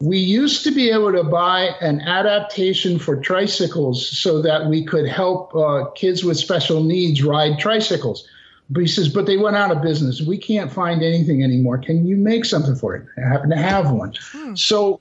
[0.00, 5.06] we used to be able to buy an adaptation for tricycles so that we could
[5.06, 8.26] help uh, kids with special needs ride tricycles.
[8.70, 10.22] But he says, but they went out of business.
[10.22, 11.76] We can't find anything anymore.
[11.76, 13.04] Can you make something for it?
[13.18, 14.14] I happen to have one.
[14.54, 15.00] So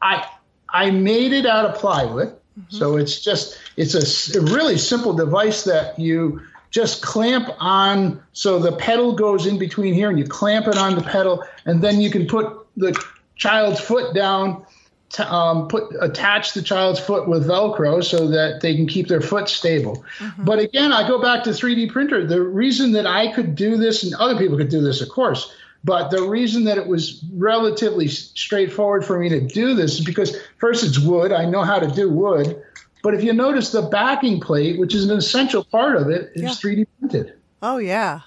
[0.00, 0.26] I
[0.70, 2.34] I made it out of plywood.
[2.70, 8.22] So it's just it's a a, really simple device that you just clamp on.
[8.32, 11.82] So the pedal goes in between here, and you clamp it on the pedal, and
[11.82, 13.00] then you can put the
[13.38, 14.64] child's foot down.
[15.12, 19.22] To, um, put attach the child's foot with Velcro so that they can keep their
[19.22, 20.04] foot stable.
[20.36, 22.26] But again, I go back to 3D printer.
[22.26, 25.50] The reason that I could do this, and other people could do this, of course,
[25.82, 30.36] but the reason that it was relatively straightforward for me to do this is because
[30.58, 31.32] first it's wood.
[31.32, 32.62] I know how to do wood.
[33.02, 36.42] But if you notice the backing plate, which is an essential part of it, is
[36.42, 36.48] Yeah.
[36.50, 37.32] 3D printed.
[37.62, 38.20] oh yeah,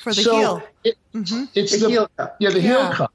[0.00, 0.62] for the so heel.
[0.84, 1.48] It, Mhm.
[1.54, 2.36] It's The the, heel cup.
[2.40, 2.82] yeah the Yeah.
[2.88, 3.12] heel cup.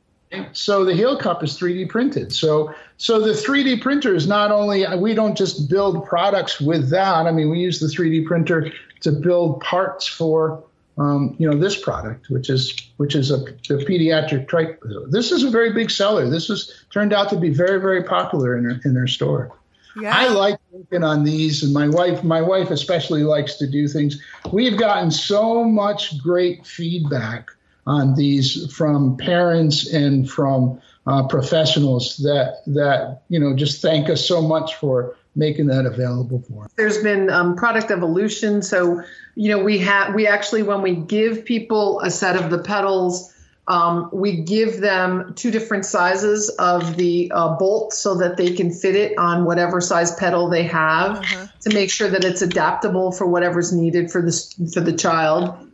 [0.53, 2.33] So the heel cup is 3D printed.
[2.33, 7.25] So so the 3D printer is not only we don't just build products with that.
[7.27, 8.71] I mean, we use the 3D printer
[9.01, 10.63] to build parts for
[10.97, 14.75] um, you know this product, which is which is a the pediatric tri-
[15.09, 16.29] This is a very big seller.
[16.29, 19.51] This has turned out to be very very popular in their in their store.
[19.99, 20.15] Yeah.
[20.15, 24.21] I like working on these, and my wife, my wife especially likes to do things.
[24.51, 27.49] We've gotten so much great feedback
[27.87, 34.25] on these from parents and from uh, professionals that that you know just thank us
[34.25, 36.71] so much for making that available for us.
[36.75, 38.61] There's been um, product evolution.
[38.61, 39.01] So,
[39.35, 43.33] you know, we have we actually when we give people a set of the pedals,
[43.67, 48.71] um, we give them two different sizes of the uh, bolt so that they can
[48.73, 51.47] fit it on whatever size pedal they have Uh-huh.
[51.61, 55.70] to make sure that it's adaptable for whatever's needed for this for the child.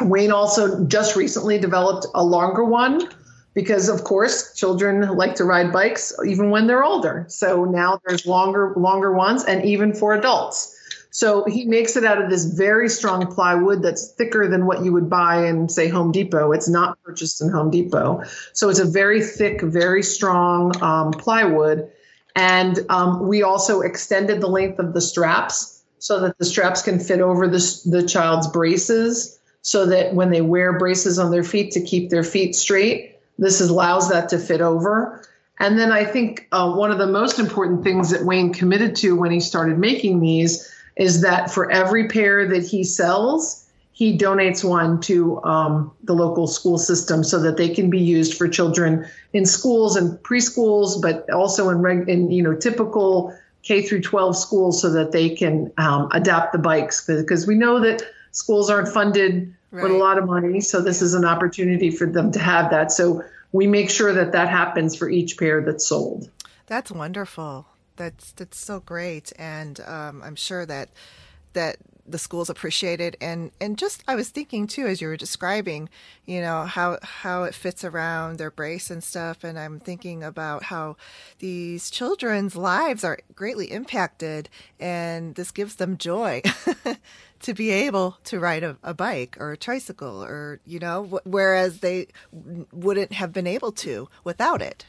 [0.00, 3.08] Wayne also just recently developed a longer one
[3.54, 7.24] because of course children like to ride bikes even when they're older.
[7.28, 10.72] So now there's longer longer ones and even for adults.
[11.10, 14.92] So he makes it out of this very strong plywood that's thicker than what you
[14.92, 16.50] would buy in say Home Depot.
[16.50, 18.24] It's not purchased in Home Depot.
[18.52, 21.88] So it's a very thick, very strong um, plywood.
[22.34, 26.98] And um, we also extended the length of the straps so that the straps can
[26.98, 31.72] fit over the, the child's braces so that when they wear braces on their feet
[31.72, 35.26] to keep their feet straight, this allows that to fit over.
[35.58, 39.16] And then I think uh, one of the most important things that Wayne committed to
[39.16, 44.62] when he started making these is that for every pair that he sells, he donates
[44.62, 49.06] one to um, the local school system so that they can be used for children
[49.32, 54.36] in schools and preschools, but also in, reg- in you know typical K through 12
[54.36, 58.02] schools, so that they can um, adapt the bikes because we know that
[58.34, 62.30] schools aren't funded with a lot of money, so this is an opportunity for them
[62.32, 62.92] to have that.
[62.92, 66.30] So we make sure that that happens for each pair that's sold.
[66.66, 67.66] That's wonderful.
[67.96, 70.90] That's that's so great, and um, I'm sure that
[71.54, 71.76] that
[72.06, 75.88] the schools appreciate it and and just I was thinking too as you were describing
[76.26, 80.64] you know how how it fits around their brace and stuff and I'm thinking about
[80.64, 80.96] how
[81.38, 86.42] these children's lives are greatly impacted and this gives them joy
[87.44, 91.80] to be able to ride a, a, bike or a tricycle or you know whereas
[91.80, 92.08] they
[92.72, 94.86] wouldn't have been able to without it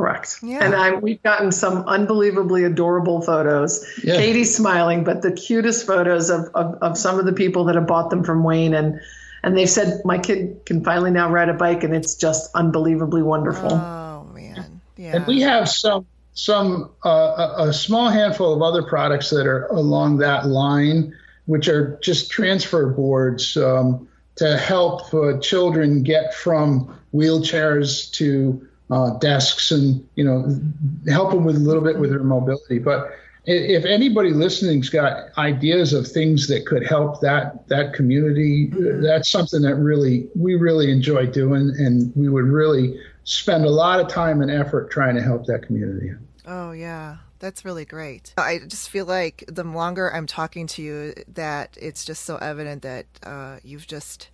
[0.00, 0.38] Correct.
[0.42, 0.64] Yeah.
[0.64, 3.84] And I, we've gotten some unbelievably adorable photos.
[4.02, 4.16] Yeah.
[4.16, 7.86] Katie's smiling, but the cutest photos of, of, of some of the people that have
[7.86, 8.72] bought them from Wayne.
[8.72, 8.98] And,
[9.42, 13.22] and they've said, my kid can finally now ride a bike, and it's just unbelievably
[13.22, 13.72] wonderful.
[13.72, 14.80] Oh, man.
[14.96, 15.16] Yeah.
[15.16, 17.10] And we have some, some uh,
[17.58, 21.14] a, a small handful of other products that are along that line,
[21.50, 29.18] which are just transfer boards um, to help uh, children get from wheelchairs to uh,
[29.18, 30.60] desks and you know
[31.12, 32.78] help them with a little bit with their mobility.
[32.78, 33.10] But
[33.46, 39.02] if anybody listening's got ideas of things that could help that that community, mm-hmm.
[39.02, 43.98] that's something that really we really enjoy doing, and we would really spend a lot
[43.98, 46.12] of time and effort trying to help that community.
[46.46, 47.16] Oh yeah.
[47.40, 48.34] That's really great.
[48.36, 52.82] I just feel like the longer I'm talking to you, that it's just so evident
[52.82, 54.28] that uh, you've just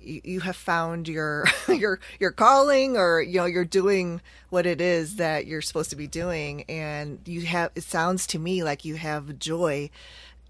[0.00, 4.80] you, you have found your your your calling or you know you're doing what it
[4.80, 8.84] is that you're supposed to be doing and you have it sounds to me like
[8.84, 9.90] you have joy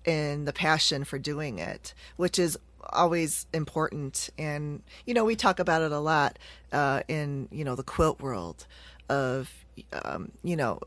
[0.04, 2.58] in the passion for doing it which is
[2.90, 6.38] always important and you know we talk about it a lot
[6.72, 8.66] uh, in you know the quilt world
[9.08, 9.50] of
[10.04, 10.78] um, you know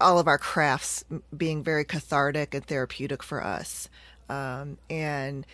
[0.00, 1.04] all of our crafts
[1.36, 3.88] being very cathartic and therapeutic for us
[4.28, 5.46] um, and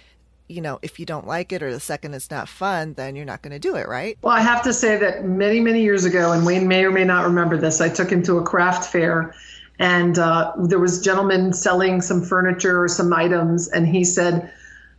[0.47, 3.25] you know, if you don't like it or the second it's not fun, then you're
[3.25, 4.19] not going to do it, right?
[4.21, 7.03] Well, I have to say that many, many years ago, and Wayne may or may
[7.03, 9.35] not remember this, I took him to a craft fair
[9.79, 14.53] and uh, there was a gentleman selling some furniture or some items, and he said,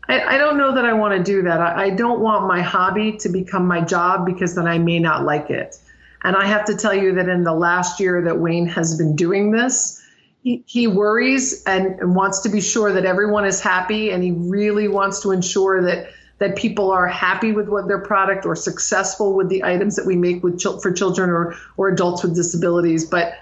[0.10, 1.62] I, I don't know that I want to do that.
[1.62, 5.24] I, I don't want my hobby to become my job because then I may not
[5.24, 5.78] like it.
[6.26, 9.16] And I have to tell you that in the last year that Wayne has been
[9.16, 10.04] doing this,
[10.42, 14.10] he, he worries and, and wants to be sure that everyone is happy.
[14.10, 18.46] And he really wants to ensure that that people are happy with what their product
[18.46, 22.36] or successful with the items that we make with for children or or adults with
[22.36, 23.06] disabilities.
[23.06, 23.36] But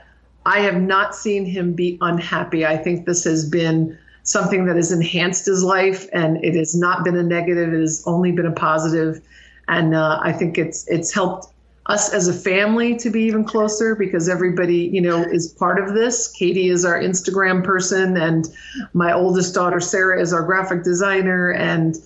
[0.45, 2.65] i have not seen him be unhappy.
[2.65, 7.05] I think this has been something that has enhanced his life and it has not
[7.05, 7.73] been a negative.
[7.73, 9.21] It has only been a positive.
[9.69, 11.52] And uh, i think it's it's helped
[11.87, 15.93] us as a family to be even closer because everybody, you know, is part of
[15.93, 16.31] this.
[16.31, 18.47] Katie is our Instagram person, and
[18.93, 21.97] my oldest daughter Sarah is our graphic designer, and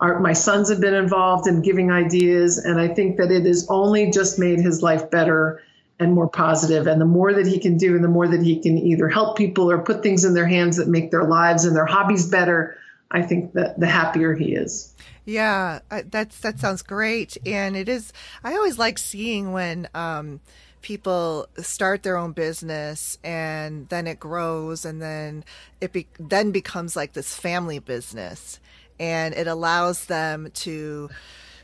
[0.00, 2.58] our, my sons have been involved in giving ideas.
[2.58, 5.62] And I think that it has only just made his life better
[5.98, 6.86] and more positive.
[6.86, 9.36] And the more that he can do, and the more that he can either help
[9.36, 12.78] people or put things in their hands that make their lives and their hobbies better,
[13.10, 14.94] I think that the happier he is.
[15.24, 15.80] Yeah,
[16.10, 18.12] that's that sounds great, and it is.
[18.44, 20.40] I always like seeing when um,
[20.82, 25.44] people start their own business and then it grows, and then
[25.80, 28.60] it be, then becomes like this family business,
[29.00, 31.10] and it allows them to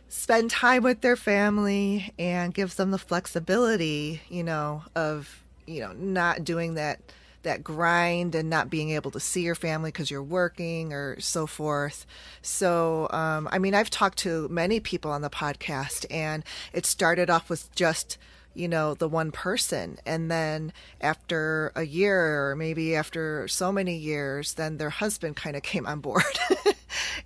[0.09, 5.93] spend time with their family and gives them the flexibility, you know, of you know
[5.93, 7.01] not doing that
[7.43, 11.47] that grind and not being able to see your family because you're working or so
[11.47, 12.07] forth.
[12.41, 17.31] So, um, I mean, I've talked to many people on the podcast, and it started
[17.31, 18.19] off with just
[18.55, 19.99] you know the one person.
[20.05, 25.57] And then after a year or maybe after so many years then their husband kind
[25.57, 26.23] of came on board.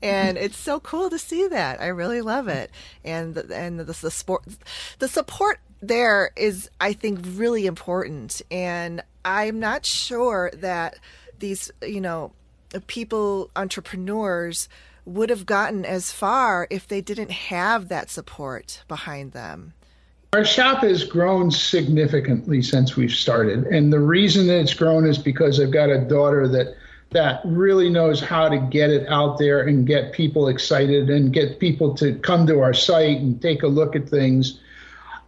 [0.02, 1.80] And it's so cool to see that.
[1.80, 2.70] I really love it.
[3.04, 4.44] And and the, the support
[4.98, 11.00] the support there is i think really important and I'm not sure that
[11.40, 12.32] these, you know,
[12.86, 14.68] people, entrepreneurs,
[15.04, 19.74] would have gotten as far if they didn't have that support behind them.
[20.32, 23.66] Our shop has grown significantly since we've started.
[23.66, 26.76] And the reason that it's grown is because I've got a daughter that
[27.10, 31.58] that really knows how to get it out there and get people excited and get
[31.58, 34.60] people to come to our site and take a look at things.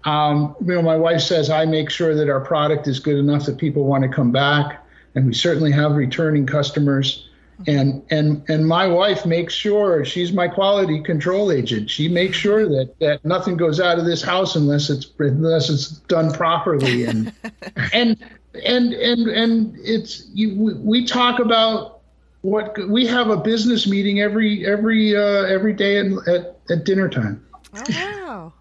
[0.08, 3.44] Um, you know, my wife says I make sure that our product is good enough
[3.44, 4.82] that people want to come back,
[5.14, 7.28] and we certainly have returning customers.
[7.66, 11.90] And and and my wife makes sure she's my quality control agent.
[11.90, 15.88] She makes sure that that nothing goes out of this house unless it's unless it's
[15.88, 17.04] done properly.
[17.04, 17.32] And
[17.92, 18.16] and
[18.64, 22.00] and and and it's you, we, we talk about
[22.42, 27.08] what we have a business meeting every every uh, every day at, at, at dinner
[27.08, 27.44] time.
[27.74, 28.52] Oh wow.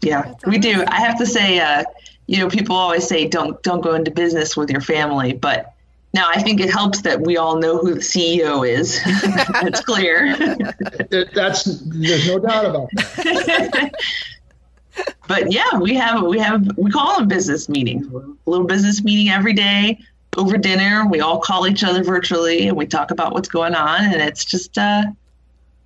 [0.00, 0.84] Yeah, we do.
[0.86, 1.84] I have to say, uh,
[2.26, 5.74] you know, people always say don't don't go into business with your family, but
[6.14, 9.00] now I think it helps that we all know who the CEO is.
[9.62, 10.36] That's clear.
[11.34, 13.92] That's there's no doubt about that.
[15.28, 18.06] but yeah, we have we have we call them business meetings.
[18.06, 19.98] A little business meeting every day
[20.36, 21.06] over dinner.
[21.08, 24.44] We all call each other virtually and we talk about what's going on, and it's
[24.44, 25.04] just uh,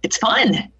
[0.02, 0.71] it's fun.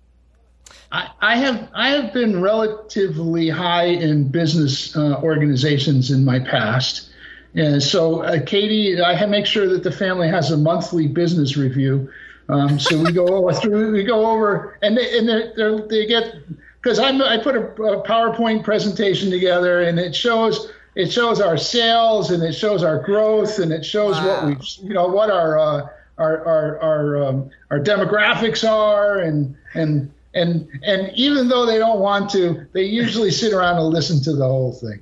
[0.93, 7.11] I, I have I have been relatively high in business uh, organizations in my past,
[7.55, 12.11] and so uh, Katie, I make sure that the family has a monthly business review.
[12.51, 16.07] Um, so we go over through, we go over, and they and they're, they're, they
[16.07, 16.35] get
[16.83, 21.57] because I I put a, a PowerPoint presentation together, and it shows it shows our
[21.57, 24.45] sales and it shows our growth and it shows wow.
[24.45, 25.89] what we you know what our uh,
[26.19, 32.01] our our our, um, our demographics are and and and and even though they don't
[32.01, 35.01] want to, they usually sit around and listen to the whole thing.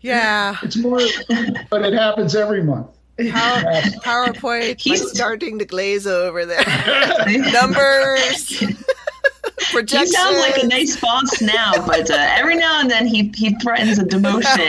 [0.00, 1.00] Yeah, it's more,
[1.70, 2.88] but it happens every month.
[3.18, 3.62] Power,
[4.04, 6.64] PowerPoint, he's starting to glaze over there.
[7.52, 8.62] Numbers.
[9.70, 10.06] Projection.
[10.06, 13.54] He sounds like a nice boss now, but uh, every now and then he he
[13.56, 14.66] threatens a demotion.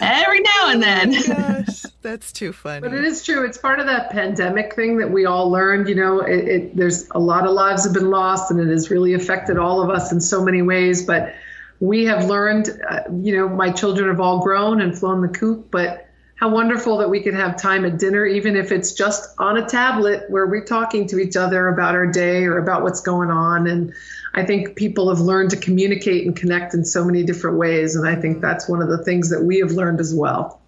[0.00, 1.14] every now and then.
[1.14, 1.69] Oh gosh,
[2.02, 2.80] that's too funny.
[2.80, 3.44] But it is true.
[3.44, 5.88] It's part of that pandemic thing that we all learned.
[5.88, 8.90] You know, it, it, there's a lot of lives have been lost, and it has
[8.90, 11.04] really affected all of us in so many ways.
[11.04, 11.34] But
[11.78, 12.68] we have learned.
[12.88, 16.06] Uh, you know, my children have all grown and flown the coop, but
[16.40, 19.66] how wonderful that we can have time at dinner, even if it's just on a
[19.66, 23.66] tablet where we're talking to each other about our day or about what's going on.
[23.66, 23.92] And
[24.32, 27.94] I think people have learned to communicate and connect in so many different ways.
[27.94, 30.59] And I think that's one of the things that we have learned as well.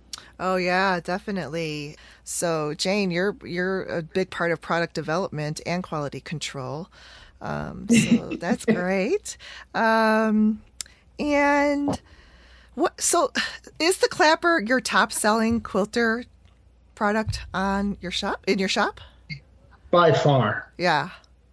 [0.42, 1.96] Oh yeah, definitely.
[2.24, 6.88] So Jane, you're you're a big part of product development and quality control.
[7.40, 9.36] Um, so that's great.
[9.72, 10.60] Um,
[11.20, 12.00] and
[12.74, 13.00] what?
[13.00, 13.30] So,
[13.78, 16.24] is the Clapper your top selling quilter
[16.96, 19.00] product on your shop in your shop?
[19.92, 20.72] By far.
[20.76, 21.10] Yeah.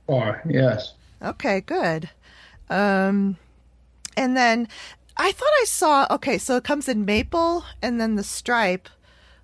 [0.07, 0.95] Far, yes.
[1.21, 2.09] Okay, good.
[2.71, 3.37] Um,
[4.17, 4.67] and then
[5.19, 6.07] I thought I saw.
[6.09, 8.87] Okay, so it comes in maple and then the stripe.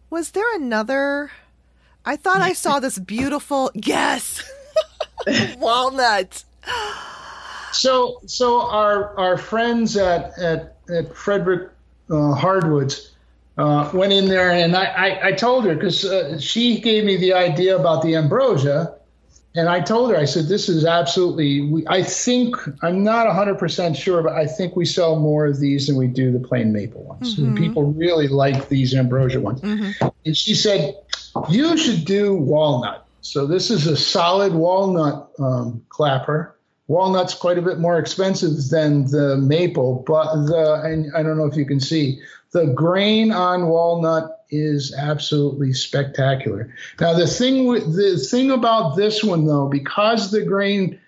[0.09, 1.31] Was there another?
[2.05, 3.71] I thought I saw this beautiful.
[3.75, 4.41] Yes,
[5.57, 6.45] walnut.
[7.73, 11.71] So, so our our friends at at, at Frederick
[12.09, 13.11] uh, Hardwoods
[13.57, 17.17] uh, went in there, and I I, I told her because uh, she gave me
[17.17, 18.95] the idea about the ambrosia,
[19.55, 21.61] and I told her I said this is absolutely.
[21.61, 25.59] We, I think I'm not 100 percent sure, but I think we sell more of
[25.59, 27.35] these than we do the plain maple ones.
[27.35, 27.55] Mm-hmm.
[27.55, 30.07] people really like these ambrosia ones, mm-hmm.
[30.25, 30.95] and she said
[31.49, 33.07] you should do walnut.
[33.21, 36.55] So this is a solid walnut um, clapper
[36.87, 41.45] Walnut's quite a bit more expensive than the maple, but the and I don't know
[41.45, 42.19] if you can see
[42.51, 46.73] the grain on walnut is absolutely spectacular.
[46.99, 50.99] Now the thing with the thing about this one though, because the grain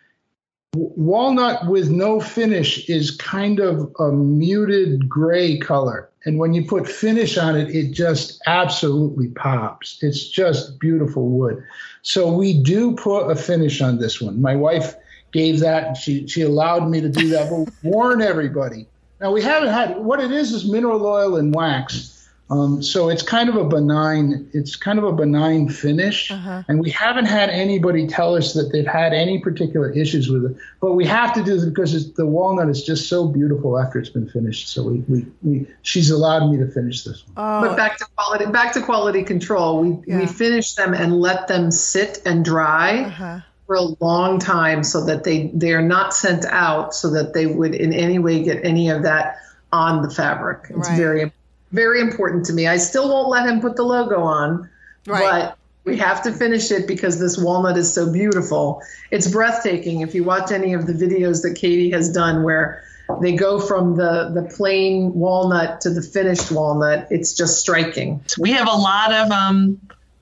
[0.73, 6.09] walnut with no finish is kind of a muted gray color.
[6.25, 9.97] And when you put finish on it, it just absolutely pops.
[10.01, 11.63] It's just beautiful wood.
[12.01, 14.41] So we do put a finish on this one.
[14.41, 14.95] My wife
[15.31, 15.95] gave that.
[15.95, 17.49] She she allowed me to do that.
[17.49, 18.88] But warn everybody.
[19.21, 22.16] Now we haven't had what it is is mineral oil and wax.
[22.49, 26.63] Um, so it's kind of a benign, it's kind of a benign finish, uh-huh.
[26.69, 30.57] and we haven't had anybody tell us that they've had any particular issues with it.
[30.79, 34.09] But we have to do this because the walnut is just so beautiful after it's
[34.09, 34.69] been finished.
[34.69, 37.33] So we, we, we she's allowed me to finish this one.
[37.35, 37.67] Oh.
[37.67, 39.81] But back to quality, back to quality control.
[39.81, 40.19] We yeah.
[40.19, 43.03] we finish them and let them sit and dry.
[43.03, 47.33] Uh-huh for a long time so that they they are not sent out so that
[47.33, 49.39] they would in any way get any of that
[49.74, 50.67] on the fabric.
[50.69, 50.97] It's right.
[50.97, 51.32] very
[51.71, 52.67] very important to me.
[52.67, 54.69] I still won't let him put the logo on,
[55.05, 55.19] right.
[55.21, 58.81] but we have to finish it because this walnut is so beautiful.
[59.11, 60.01] It's breathtaking.
[60.01, 62.83] If you watch any of the videos that Katie has done where
[63.21, 68.21] they go from the the plain walnut to the finished walnut, it's just striking.
[68.37, 69.79] We have a lot of um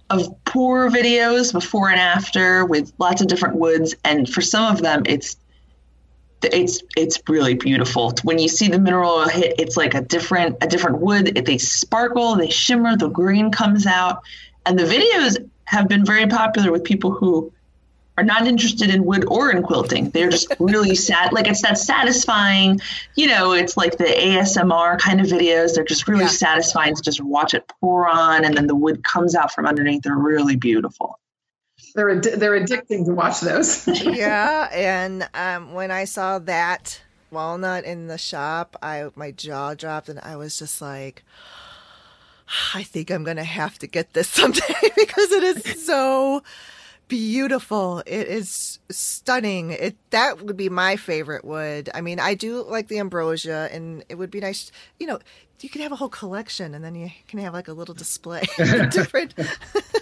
[0.09, 4.81] of pour videos before and after with lots of different woods and for some of
[4.81, 5.35] them it's
[6.53, 10.57] it's it's really beautiful when you see the mineral oil hit it's like a different
[10.61, 14.23] a different wood they sparkle they shimmer the green comes out
[14.65, 17.51] and the videos have been very popular with people who
[18.17, 20.09] are not interested in wood or in quilting.
[20.09, 21.33] They're just really sad.
[21.33, 22.79] Like it's that satisfying,
[23.15, 25.75] you know, it's like the ASMR kind of videos.
[25.75, 26.29] They're just really yeah.
[26.29, 30.03] satisfying to just watch it pour on and then the wood comes out from underneath.
[30.03, 31.19] They're really beautiful.
[31.93, 33.87] They're, ad- they're addicting to watch those.
[34.03, 34.69] yeah.
[34.71, 40.19] And um, when I saw that walnut in the shop, I my jaw dropped and
[40.19, 41.23] I was just like,
[42.73, 46.43] I think I'm gonna have to get this someday because it is so
[47.07, 47.99] beautiful.
[48.05, 49.71] It is stunning.
[49.71, 51.89] It that would be my favorite wood.
[51.93, 54.71] I mean, I do like the ambrosia, and it would be nice.
[54.99, 55.19] You know,
[55.65, 58.43] you could have a whole collection, and then you can have like a little display,
[58.91, 59.33] different,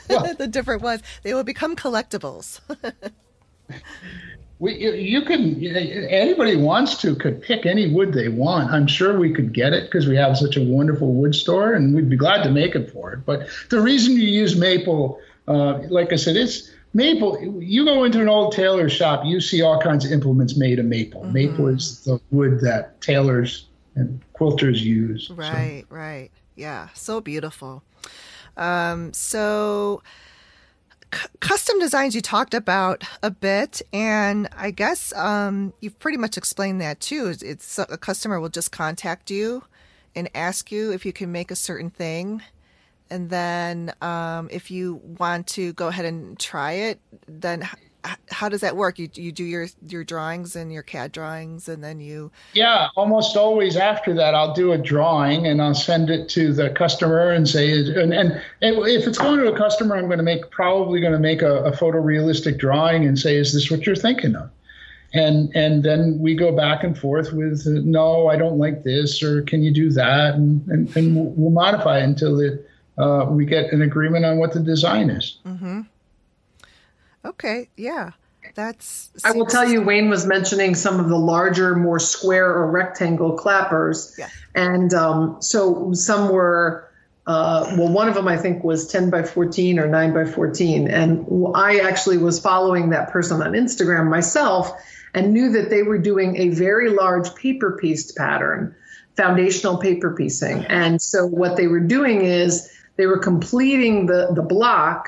[0.10, 1.02] well, the different ones.
[1.24, 2.60] They will become collectibles.
[4.60, 8.72] we, you, you can anybody wants to could pick any wood they want.
[8.72, 11.96] I'm sure we could get it because we have such a wonderful wood store, and
[11.96, 13.26] we'd be glad to make it for it.
[13.26, 18.22] But the reason you use maple, uh, like I said, it's maple you go into
[18.22, 21.34] an old tailor shop you see all kinds of implements made of maple mm-hmm.
[21.34, 25.96] maple is the wood that tailors and quilters use right so.
[25.96, 27.84] right yeah so beautiful.
[28.56, 30.04] Um, so
[31.14, 36.38] c- custom designs you talked about a bit and i guess um, you've pretty much
[36.38, 37.28] explained that too.
[37.28, 39.64] It's, it's a customer will just contact you
[40.16, 42.44] and ask you if you can make a certain thing
[43.10, 47.68] and then um, if you want to go ahead and try it, then
[48.30, 49.00] how does that work?
[49.00, 52.32] You you do your your drawings and your CAD drawings, and then you.
[52.54, 56.70] Yeah, almost always after that, I'll do a drawing and I'll send it to the
[56.70, 60.50] customer and say, and, and if it's going to a customer, I'm going to make
[60.52, 64.36] probably going to make a, a photorealistic drawing and say, is this what you're thinking
[64.36, 64.50] of?
[65.16, 69.44] and and then we go back and forth with no i don't like this or
[69.44, 72.66] can you do that and and, and we'll modify it until the
[72.98, 75.40] uh, we get an agreement on what the design is.
[75.46, 75.82] Mm-hmm.
[77.26, 78.12] Okay, yeah.
[78.56, 79.10] That's.
[79.24, 83.38] I will tell you, Wayne was mentioning some of the larger, more square or rectangle
[83.38, 84.16] clappers.
[84.18, 84.30] Yeah.
[84.54, 86.90] And um, so some were,
[87.26, 90.88] uh, well, one of them I think was 10 by 14 or 9 by 14.
[90.88, 91.26] And
[91.56, 94.72] I actually was following that person on Instagram myself
[95.14, 98.76] and knew that they were doing a very large paper pieced pattern,
[99.16, 100.66] foundational paper piecing.
[100.66, 105.08] And so what they were doing is they were completing the, the block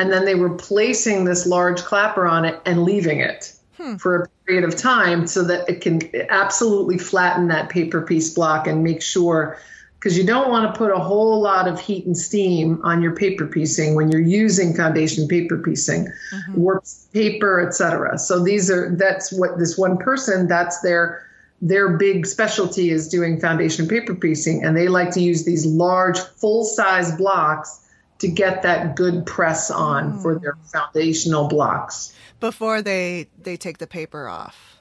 [0.00, 3.96] and then they were placing this large clapper on it and leaving it hmm.
[3.96, 6.00] for a period of time so that it can
[6.30, 9.58] absolutely flatten that paper piece block and make sure
[9.98, 13.14] because you don't want to put a whole lot of heat and steam on your
[13.14, 16.54] paper piecing when you're using foundation paper piecing mm-hmm.
[16.54, 21.26] warps paper etc so these are that's what this one person that's their
[21.62, 26.18] their big specialty is doing foundation paper piecing, and they like to use these large,
[26.18, 27.86] full size blocks
[28.20, 30.22] to get that good press on mm.
[30.22, 34.78] for their foundational blocks before they they take the paper off.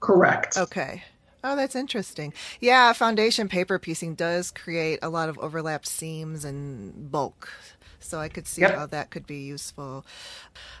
[0.00, 0.56] Correct.
[0.56, 1.02] Okay.
[1.44, 2.32] Oh, that's interesting.
[2.60, 7.52] Yeah, foundation paper piecing does create a lot of overlapped seams and bulk.
[8.00, 8.74] So I could see yep.
[8.74, 10.04] how that could be useful.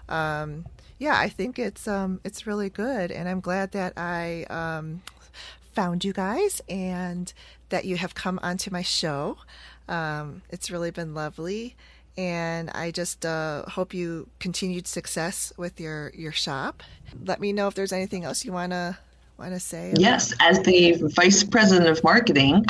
[0.08, 0.66] Um,
[0.98, 5.02] yeah, I think it's um, it's really good, and I'm glad that I um,
[5.72, 7.32] found you guys and
[7.68, 9.38] that you have come onto my show.
[9.88, 11.76] Um, it's really been lovely.
[12.18, 16.82] And I just uh, hope you continued success with your, your shop.
[17.24, 18.96] Let me know if there's anything else you want to
[19.38, 19.92] want to say.
[19.98, 22.64] Yes, as the vice president of marketing,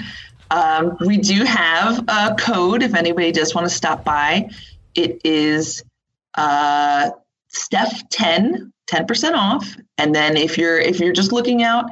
[0.50, 4.48] um, we do have a code if anybody does want to stop by.
[4.94, 5.84] It is
[6.34, 7.10] uh,
[7.48, 9.76] Steph 10, 10% off.
[9.98, 11.86] And then if you're if you're just looking out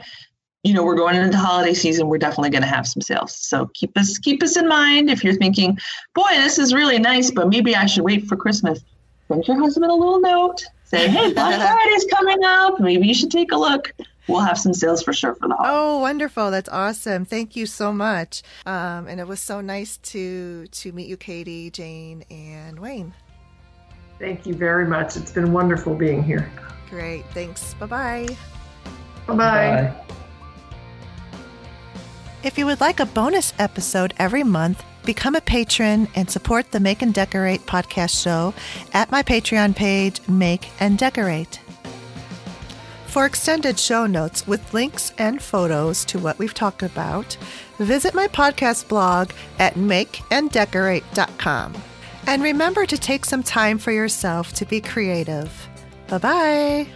[0.64, 3.36] you know we're going into holiday season we're definitely going to have some sales.
[3.36, 5.78] So keep us keep us in mind if you're thinking
[6.14, 8.80] boy this is really nice but maybe i should wait for christmas.
[9.28, 12.80] Send your husband a little note say hey black friday's coming up.
[12.80, 13.92] Maybe you should take a look.
[14.26, 15.74] We'll have some sales for sure for the holiday.
[15.74, 16.50] oh wonderful.
[16.50, 17.26] That's awesome.
[17.26, 18.42] Thank you so much.
[18.64, 23.14] Um, and it was so nice to to meet you katie jane and wayne.
[24.18, 25.16] Thank you very much.
[25.16, 26.50] It's been wonderful being here.
[26.88, 27.24] Great.
[27.32, 27.74] Thanks.
[27.74, 28.28] Bye-bye.
[29.26, 30.14] Bye-bye, bye
[32.44, 36.80] if you would like a bonus episode every month, become a patron and support the
[36.80, 38.52] Make and Decorate podcast show
[38.92, 41.60] at my Patreon page, Make and Decorate.
[43.06, 47.38] For extended show notes with links and photos to what we've talked about,
[47.78, 51.74] visit my podcast blog at makeanddecorate.com.
[52.26, 55.68] And remember to take some time for yourself to be creative.
[56.08, 56.86] Bye bye.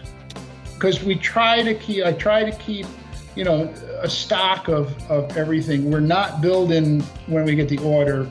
[0.74, 2.86] Because we try to keep, I try to keep
[3.34, 5.90] you know, a stock of, of everything.
[5.90, 8.30] We're not building when we get the order.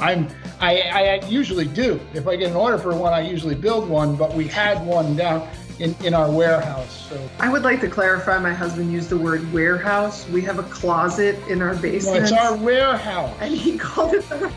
[0.00, 0.28] I'm
[0.60, 2.00] I, I usually do.
[2.14, 5.14] If I get an order for one, I usually build one, but we had one
[5.14, 5.48] down
[5.78, 7.08] in, in our warehouse.
[7.08, 10.28] So I would like to clarify my husband used the word warehouse.
[10.28, 12.16] We have a closet in our basement.
[12.16, 13.36] No, it's our warehouse.
[13.40, 14.52] And he called it the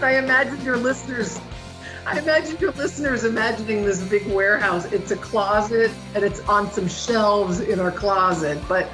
[0.00, 1.40] I imagine your listeners
[2.08, 4.86] I imagine your listeners imagining this big warehouse.
[4.86, 8.88] It's a closet and it's on some shelves in our closet, but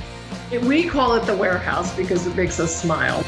[0.65, 3.24] We call it the warehouse because it makes us smile.